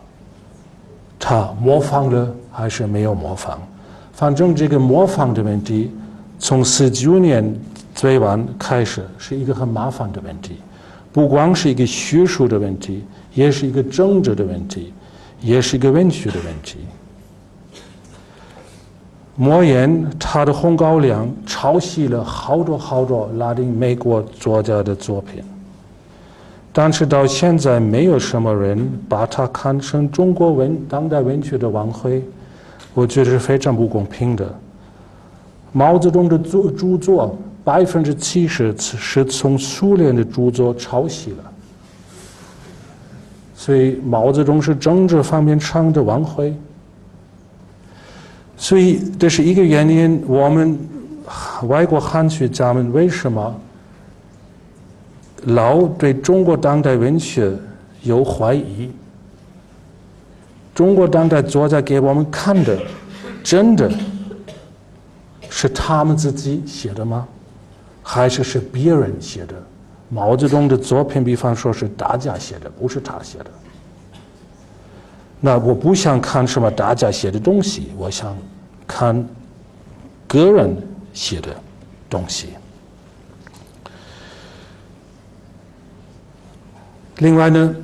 [1.19, 3.59] 他模仿了还是没有模仿？
[4.13, 5.91] 反正这个模仿的问题，
[6.39, 7.55] 从四九年
[7.95, 10.57] 最晚开始是一个很麻烦的问题，
[11.13, 13.05] 不光是一个学术的问题，
[13.35, 14.93] 也是一个政治的问题，
[15.41, 16.79] 也是一个文学的问题。
[19.35, 25.45] 莫言他的《红高粱》抄袭了好多好多拉丁美国作家的作品。
[26.81, 32.23] 但是到现在，没有什么人把他看成中国文当代文学的王辉，
[32.95, 34.49] 我觉得是非常不公平的。
[35.73, 41.53] 毛泽东的著著作百分之七十是从苏联的著作抄袭了，
[43.57, 46.55] 所以毛泽东是政治方面上的王辉。
[48.57, 50.79] 所以这是一个原因，我们
[51.67, 53.53] 外国汉学家们为什么？
[55.45, 57.53] 老对中国当代文学
[58.03, 58.91] 有怀疑。
[60.75, 62.79] 中国当代作家给我们看的，
[63.43, 63.91] 真的
[65.51, 67.27] 是他们自己写的吗？
[68.03, 69.55] 还是是别人写的？
[70.09, 73.47] 毛泽东的作品，比方说是大家写的，不是他写的。
[75.41, 78.37] 那我不想看什么大家写的东西，我想
[78.87, 79.27] 看
[80.27, 80.75] 个人
[81.13, 81.49] 写的
[82.09, 82.49] 东西。
[87.19, 87.75] 另外呢，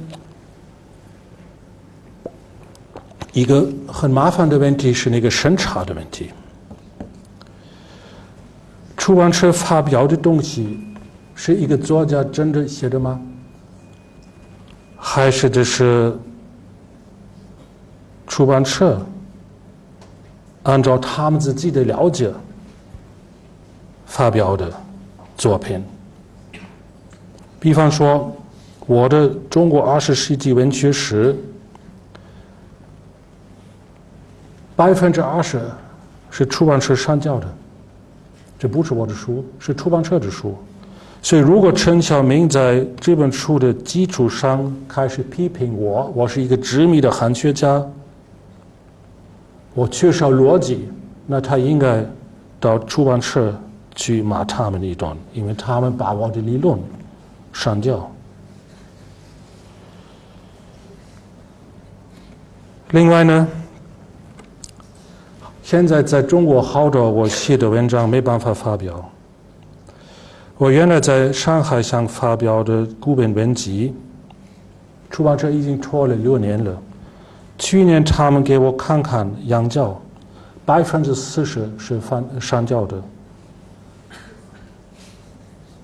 [3.32, 6.30] 一个很麻烦的问题是那个审查的问题。
[8.96, 10.78] 出版社发表的东西
[11.34, 13.20] 是一个作家真的写的吗？
[14.96, 16.16] 还是这是
[18.28, 19.04] 出版社
[20.62, 22.32] 按照他们自己的了解
[24.06, 24.72] 发表的
[25.36, 25.82] 作品？
[27.58, 28.32] 比方说。
[28.86, 31.34] 我的中国二十世纪文学史，
[34.76, 35.60] 百分之二十
[36.30, 37.46] 是出版社上交的，
[38.58, 40.54] 这不是我的书，是出版社的书。
[41.22, 47.82] 所以，如果陈晓明在这本书的基础上开始批评我，我是一个执迷的汉学家，
[49.72, 50.86] 我缺少逻辑，
[51.26, 52.04] 那他应该
[52.60, 53.58] 到出版社
[53.94, 56.78] 去骂他们一顿，因为他们把我的理论
[57.54, 58.06] 上交。
[62.94, 63.48] 另外呢，
[65.64, 69.10] 现在在中国好多我写的文章没办法发表。
[70.56, 73.92] 我原来在上海想发表的古本文集，
[75.10, 76.80] 出版社已经拖了六年了，
[77.58, 80.00] 去年他们给我看看洋教，
[80.64, 83.02] 百分之四十是翻上教的。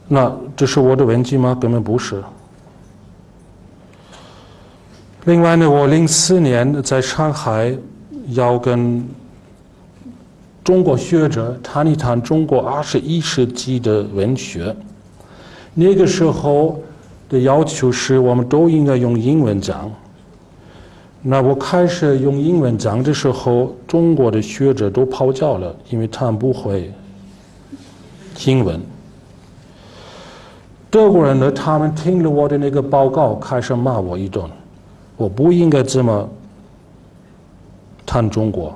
[0.07, 1.59] 那这是我的文集吗？
[1.61, 2.23] 根本不是。
[5.25, 7.77] 另外呢，我零四年在上海
[8.29, 9.07] 要跟
[10.65, 14.75] 中国学者谈一谈中国二十一世纪的文学。
[15.75, 16.81] 那个时候
[17.29, 19.93] 的要求是我们都应该用英文讲。
[21.23, 26.91] 那我开始用英文讲的时候，中国的学者都跑掉了，因为他们不会
[28.47, 28.81] 英文。
[30.89, 34.43] 德国人呢，他们听了我的那个报告，开始骂我一顿。
[35.21, 36.27] 我不应该这么
[38.07, 38.75] 谈中国。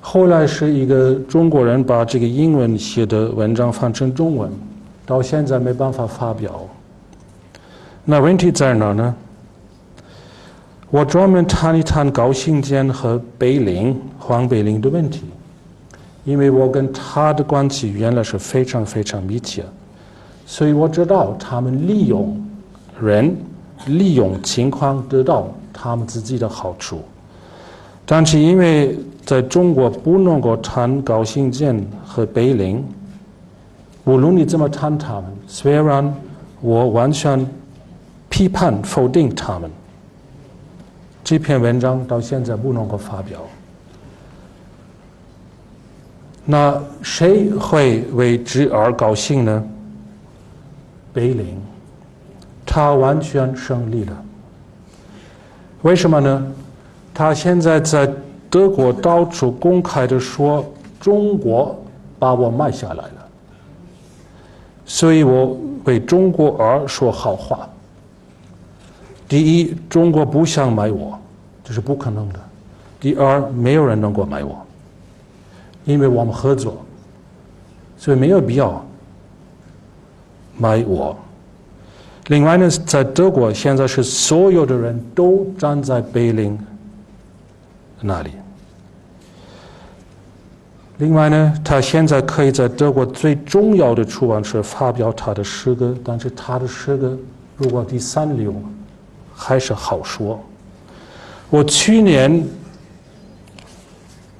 [0.00, 4.50] 后来是一个中国人把这个英文写的文章翻成中文，
[5.06, 6.66] 到现在没办法发表。
[8.04, 9.14] 那问题在哪呢？
[10.90, 15.22] 我专门谈一谈高行健和碑林、黄碑林的问题，
[16.24, 19.64] 因为我跟他的关系原来是非常非常密切。
[20.46, 22.36] 所以我知道他们利用
[23.00, 23.36] 人、
[23.86, 27.00] 利用情况得到他们自己的好处，
[28.04, 32.84] 但是因为在中国不能够谈高行健和碑林，
[34.04, 36.14] 无论你怎么谈他们，虽然
[36.60, 37.46] 我完全
[38.28, 39.70] 批判否定他们，
[41.22, 43.40] 这篇文章到现在不能够发表。
[46.44, 49.64] 那谁会为之而高兴呢？
[51.12, 51.56] 碑林，
[52.72, 54.24] 他完全胜利了。
[55.82, 56.52] 为什么呢？
[57.12, 58.08] 他现在在
[58.48, 60.64] 德国到处公开的说
[61.00, 61.76] 中国
[62.16, 63.28] 把我买下来了，
[64.86, 67.68] 所以我为中国而说好话。
[69.28, 71.18] 第一，中国不想买我，
[71.64, 72.38] 这是不可能的；
[73.00, 74.64] 第二，没有人能够买我，
[75.84, 76.76] 因为我们合作，
[77.98, 78.80] 所以没有必要。
[80.56, 81.16] 买我。
[82.30, 86.56] 另外呢，在德国现在是所有的人都站在碑林
[88.00, 88.30] 那里。
[90.98, 97.18] 另外呢，他现在可以在德国最重要的出版社发表他的诗歌，但是他的诗歌
[97.56, 98.54] 如果第三流，
[99.34, 100.38] 还是好说。
[101.48, 102.46] 我去年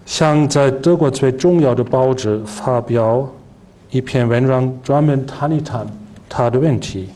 [0.07, 3.29] 想在德国最重要的报纸发表
[3.91, 5.85] 一篇文章，专门谈一谈。
[6.29, 7.09] 他的问题，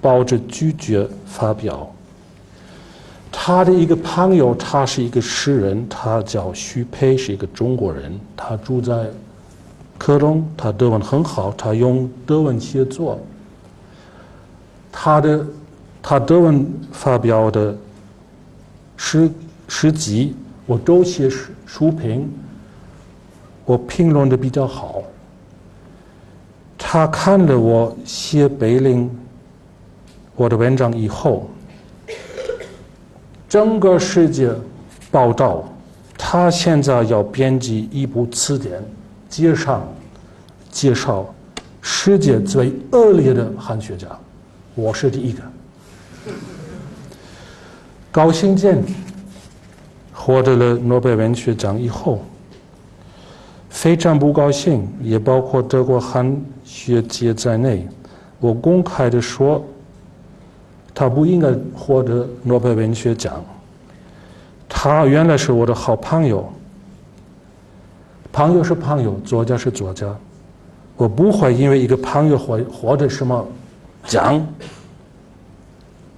[0.00, 1.90] 抱着拒绝发表。
[3.32, 9.08] 他的一个朋友，他是一个诗人，他叫徐培，是一个中国人，他住在
[9.98, 13.18] 科隆，他德文很好，他用德文写作。
[14.90, 15.46] 他的
[16.02, 17.76] 他德文发表的
[18.96, 19.30] 诗
[19.68, 20.34] 诗集，
[20.66, 22.28] 我都写书书评，
[23.64, 25.02] 我评论的比较好。
[26.76, 29.08] 他看了我写碑林
[30.40, 31.50] 我的文章以后，
[33.46, 34.50] 整个世界
[35.10, 35.62] 报道，
[36.16, 38.82] 他现在要编辑一部词典，
[39.28, 39.86] 介绍
[40.70, 41.26] 介绍
[41.82, 44.08] 世界最恶劣的汉学家，
[44.74, 45.42] 我是第一个。
[48.10, 48.82] 高行健
[50.14, 52.18] 获得了诺贝尔文学奖以后。
[53.68, 56.34] 非常不高兴，也包括德国汉
[56.64, 57.86] 学界在内。
[58.38, 59.62] 我公开的说，
[60.94, 63.44] 他不应该获得诺贝尔文学奖。
[64.68, 66.50] 他原来是我的好朋友，
[68.32, 70.06] 朋友是朋友，作家是作家。
[70.96, 73.46] 我不会因为一个朋友获获得什么
[74.06, 74.46] 奖，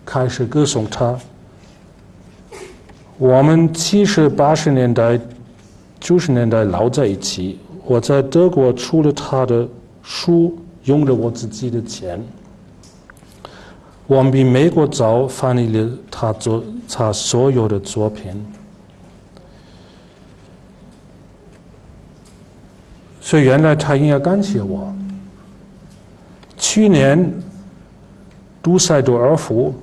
[0.05, 1.19] 开始歌颂他。
[3.19, 5.21] 我们七十八十年代。
[6.01, 9.69] 九十年代老在一起，我在德国出了他的
[10.03, 12.21] 书，用了我自己的钱。
[14.13, 18.31] 我们比美国早翻译了他作他所有的作品，
[23.23, 24.93] 所以原来他应该感谢我。
[26.59, 27.33] 去年，
[28.63, 29.75] 杜塞多尔夫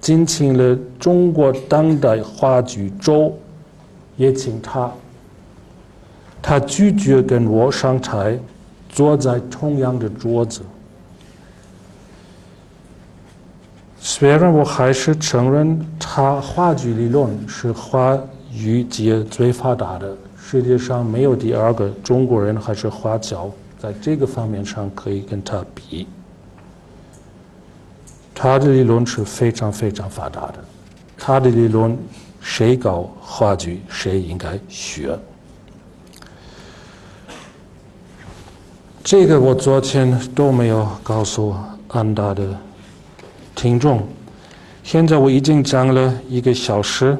[0.00, 3.32] 进请了中国当代话剧周，
[4.16, 4.92] 也请他。
[6.42, 8.36] 他拒绝跟我上台，
[8.88, 10.62] 坐在同样的桌子。
[14.04, 18.18] 虽然我还是承认，他话剧理论是话
[18.52, 23.48] 语界最发达的，世界上没有第二个中国人还是华侨
[23.78, 26.08] 在这个方面上可以跟他比。
[28.34, 30.54] 他的理论是非常非常发达的，
[31.16, 31.96] 他的理论
[32.40, 35.16] 谁搞话剧，谁应该学。
[39.04, 41.54] 这个我昨天都没有告诉
[41.86, 42.44] 安达的
[43.62, 44.02] 听众，
[44.82, 47.16] 现在我已经讲了一个小时，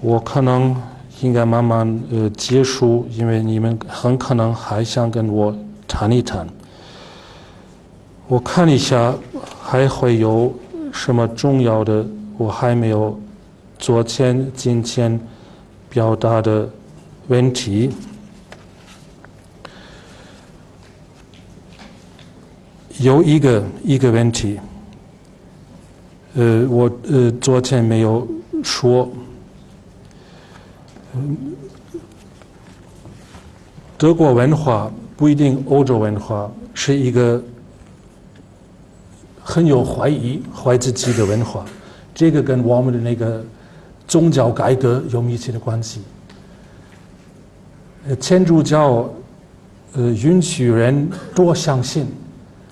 [0.00, 0.74] 我可能
[1.20, 5.54] 应该慢慢呃结束，因为你们很可能还想跟我
[5.86, 6.48] 谈一谈。
[8.28, 9.14] 我看一下
[9.60, 10.54] 还会有
[10.90, 12.02] 什么重要的，
[12.38, 13.20] 我还没有
[13.78, 15.20] 昨天今天
[15.90, 16.66] 表达的
[17.26, 17.90] 问题。
[23.00, 24.58] 有一个一个问题，
[26.34, 28.26] 呃，我呃昨天没有
[28.62, 29.08] 说，
[33.96, 37.42] 德国文化不一定欧洲文化是一个
[39.42, 41.64] 很有怀疑、怀自己的文化，
[42.14, 43.44] 这个跟我们的那个
[44.06, 46.02] 宗教改革有密切的关系。
[48.06, 49.10] 呃，天主教
[49.94, 52.06] 呃允许人多相信。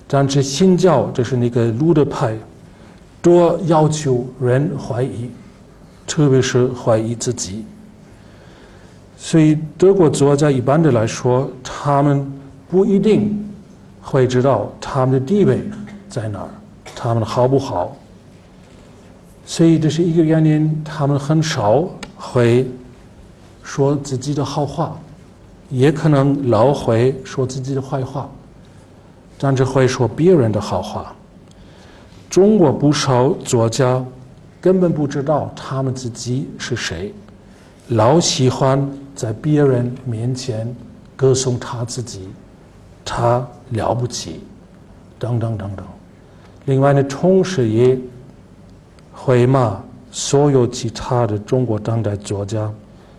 [0.09, 2.33] 但是新教就是那个路德派，
[3.27, 5.29] 多要求人怀疑，
[6.07, 7.65] 特别是怀疑自己。
[9.17, 12.25] 所以德国作家一般的来说，他们
[12.69, 13.37] 不一定
[14.01, 15.61] 会知道他们的地位
[16.07, 16.47] 在哪儿，
[16.95, 17.93] 他们好不好。
[19.45, 21.83] 所以这是一个原因，他们很少
[22.15, 22.65] 会
[23.61, 24.97] 说自己的好话，
[25.69, 28.29] 也可能老会说自己的坏话。
[29.37, 31.13] 但是会说别人的好话。
[32.37, 34.05] 中国不少作家
[34.61, 37.11] 根本不知道他们自己是谁，
[37.87, 40.71] 老喜欢在别人面前
[41.15, 42.29] 歌颂他自己，
[43.03, 44.41] 他了不起，
[45.17, 45.83] 等等等等。
[46.65, 47.97] 另外呢，同时也
[49.11, 49.81] 会骂
[50.11, 52.71] 所有其他的中国当代作家。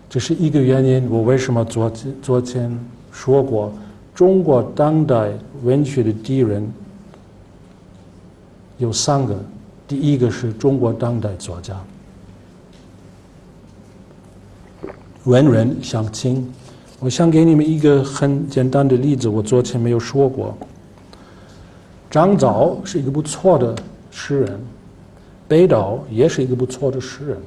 [0.09, 1.05] 这是一个原因。
[1.09, 1.91] 我为什么昨
[2.21, 2.73] 昨天
[3.11, 3.69] 说过？
[4.15, 5.29] 中国当代
[5.63, 6.65] 文学的敌人
[8.79, 9.35] 有三个，
[9.85, 11.75] 第一个是中国当代作家，
[15.25, 16.49] 文人相亲。
[17.01, 20.57] 我想给你们一个很简单的例子，我昨天没有说过。
[22.09, 23.75] 张藻是一个不错的
[24.11, 24.59] 诗人，
[25.45, 27.37] 北岛也是一个不错的诗人，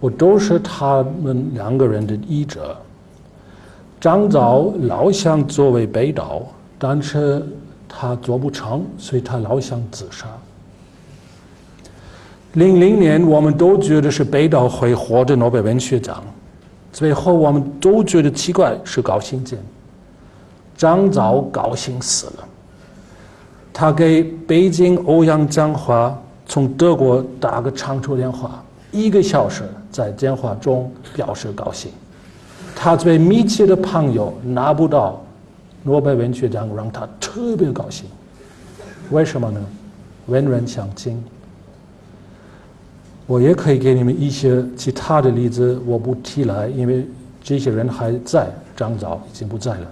[0.00, 2.76] 我都是他们两个人的译者。
[4.00, 6.42] 张藻老想作为北岛，
[6.76, 7.46] 但是
[7.96, 10.26] 他做不成，所以他老想自杀。
[12.54, 16.22] 零零年，我们都觉得是北岛会获得诺贝尔文学奖，
[16.92, 19.58] 最后我们都觉得奇怪，是高行健。
[20.76, 22.44] 张藻高兴死了，
[23.72, 26.16] 他给北京欧阳江华
[26.46, 31.92] 从德国打个长途电话，一个小时在电话中表示高兴。
[32.74, 35.23] 他最密切的朋友拿不到
[35.84, 38.06] 诺贝尔文学奖，让他特别高兴。
[39.10, 39.60] 为什么呢？
[40.26, 41.22] 文人相亲。
[43.26, 47.06] 我也可以给你们一些其他的例子，我不提来，因为
[47.42, 49.86] 这些人还在，张藻已经不在了。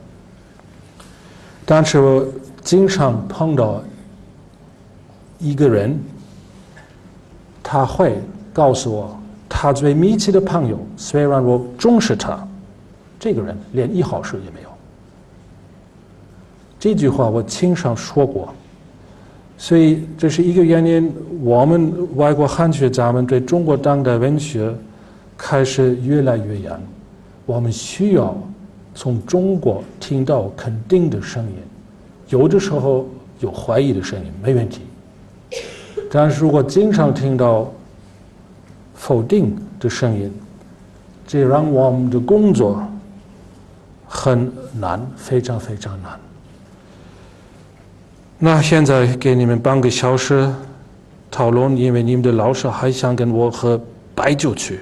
[1.65, 2.27] 但是我
[2.63, 3.83] 经常碰到
[5.39, 5.99] 一个人，
[7.63, 8.19] 他会
[8.53, 12.47] 告诉我，他最密切的朋友，虽然我重视他。
[13.21, 14.72] 这个人连一毫事也没有。
[16.83, 18.53] 这句话我经常说过，
[19.57, 21.15] 所以这是一个原因。
[21.41, 24.75] 我们外国汉学家们对中国当代文学
[25.39, 26.73] 开始越来越严。
[27.47, 28.37] 我们需要
[28.97, 31.55] 从中国听到肯定的声音，
[32.31, 33.07] 有的时候
[33.39, 34.81] 有怀疑的声音没问题，
[36.11, 37.73] 但是如果经常听到
[38.93, 40.29] 否定的声音，
[41.29, 42.83] 这让我们的工作。
[44.09, 46.19] 很难，非常非常难。
[48.45, 50.53] 那现在给你们半个小时
[51.31, 53.81] 讨论，因为你们的老师还想跟我喝
[54.17, 54.81] 白酒去。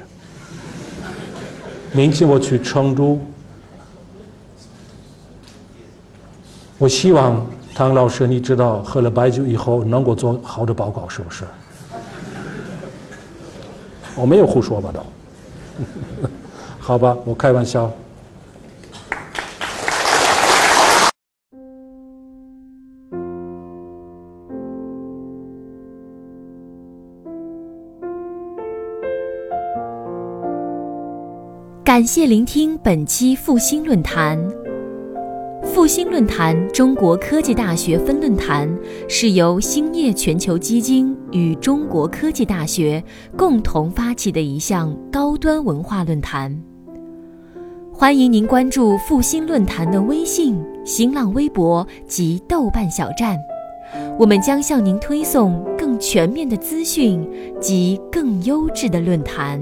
[1.93, 3.20] 明天我去成都，
[6.78, 11.45] 我希望唐老师，你知道喝了白酒以后能够做好的报告，是不是？
[14.15, 15.05] 我没有胡说八道，
[16.81, 17.93] 好吧，我开玩笑。
[32.01, 34.43] 感谢聆听本期复兴论坛。
[35.62, 38.66] 复兴论坛中国科技大学分论坛
[39.06, 43.05] 是由兴业全球基金与中国科技大学
[43.36, 46.59] 共同发起的一项高端文化论坛。
[47.93, 53.36] 欢迎您关注复兴论坛的微信、新浪微博及豆瓣小站，
[54.18, 57.28] 我们将向您推送更全面的资讯
[57.60, 59.60] 及更优质的论坛。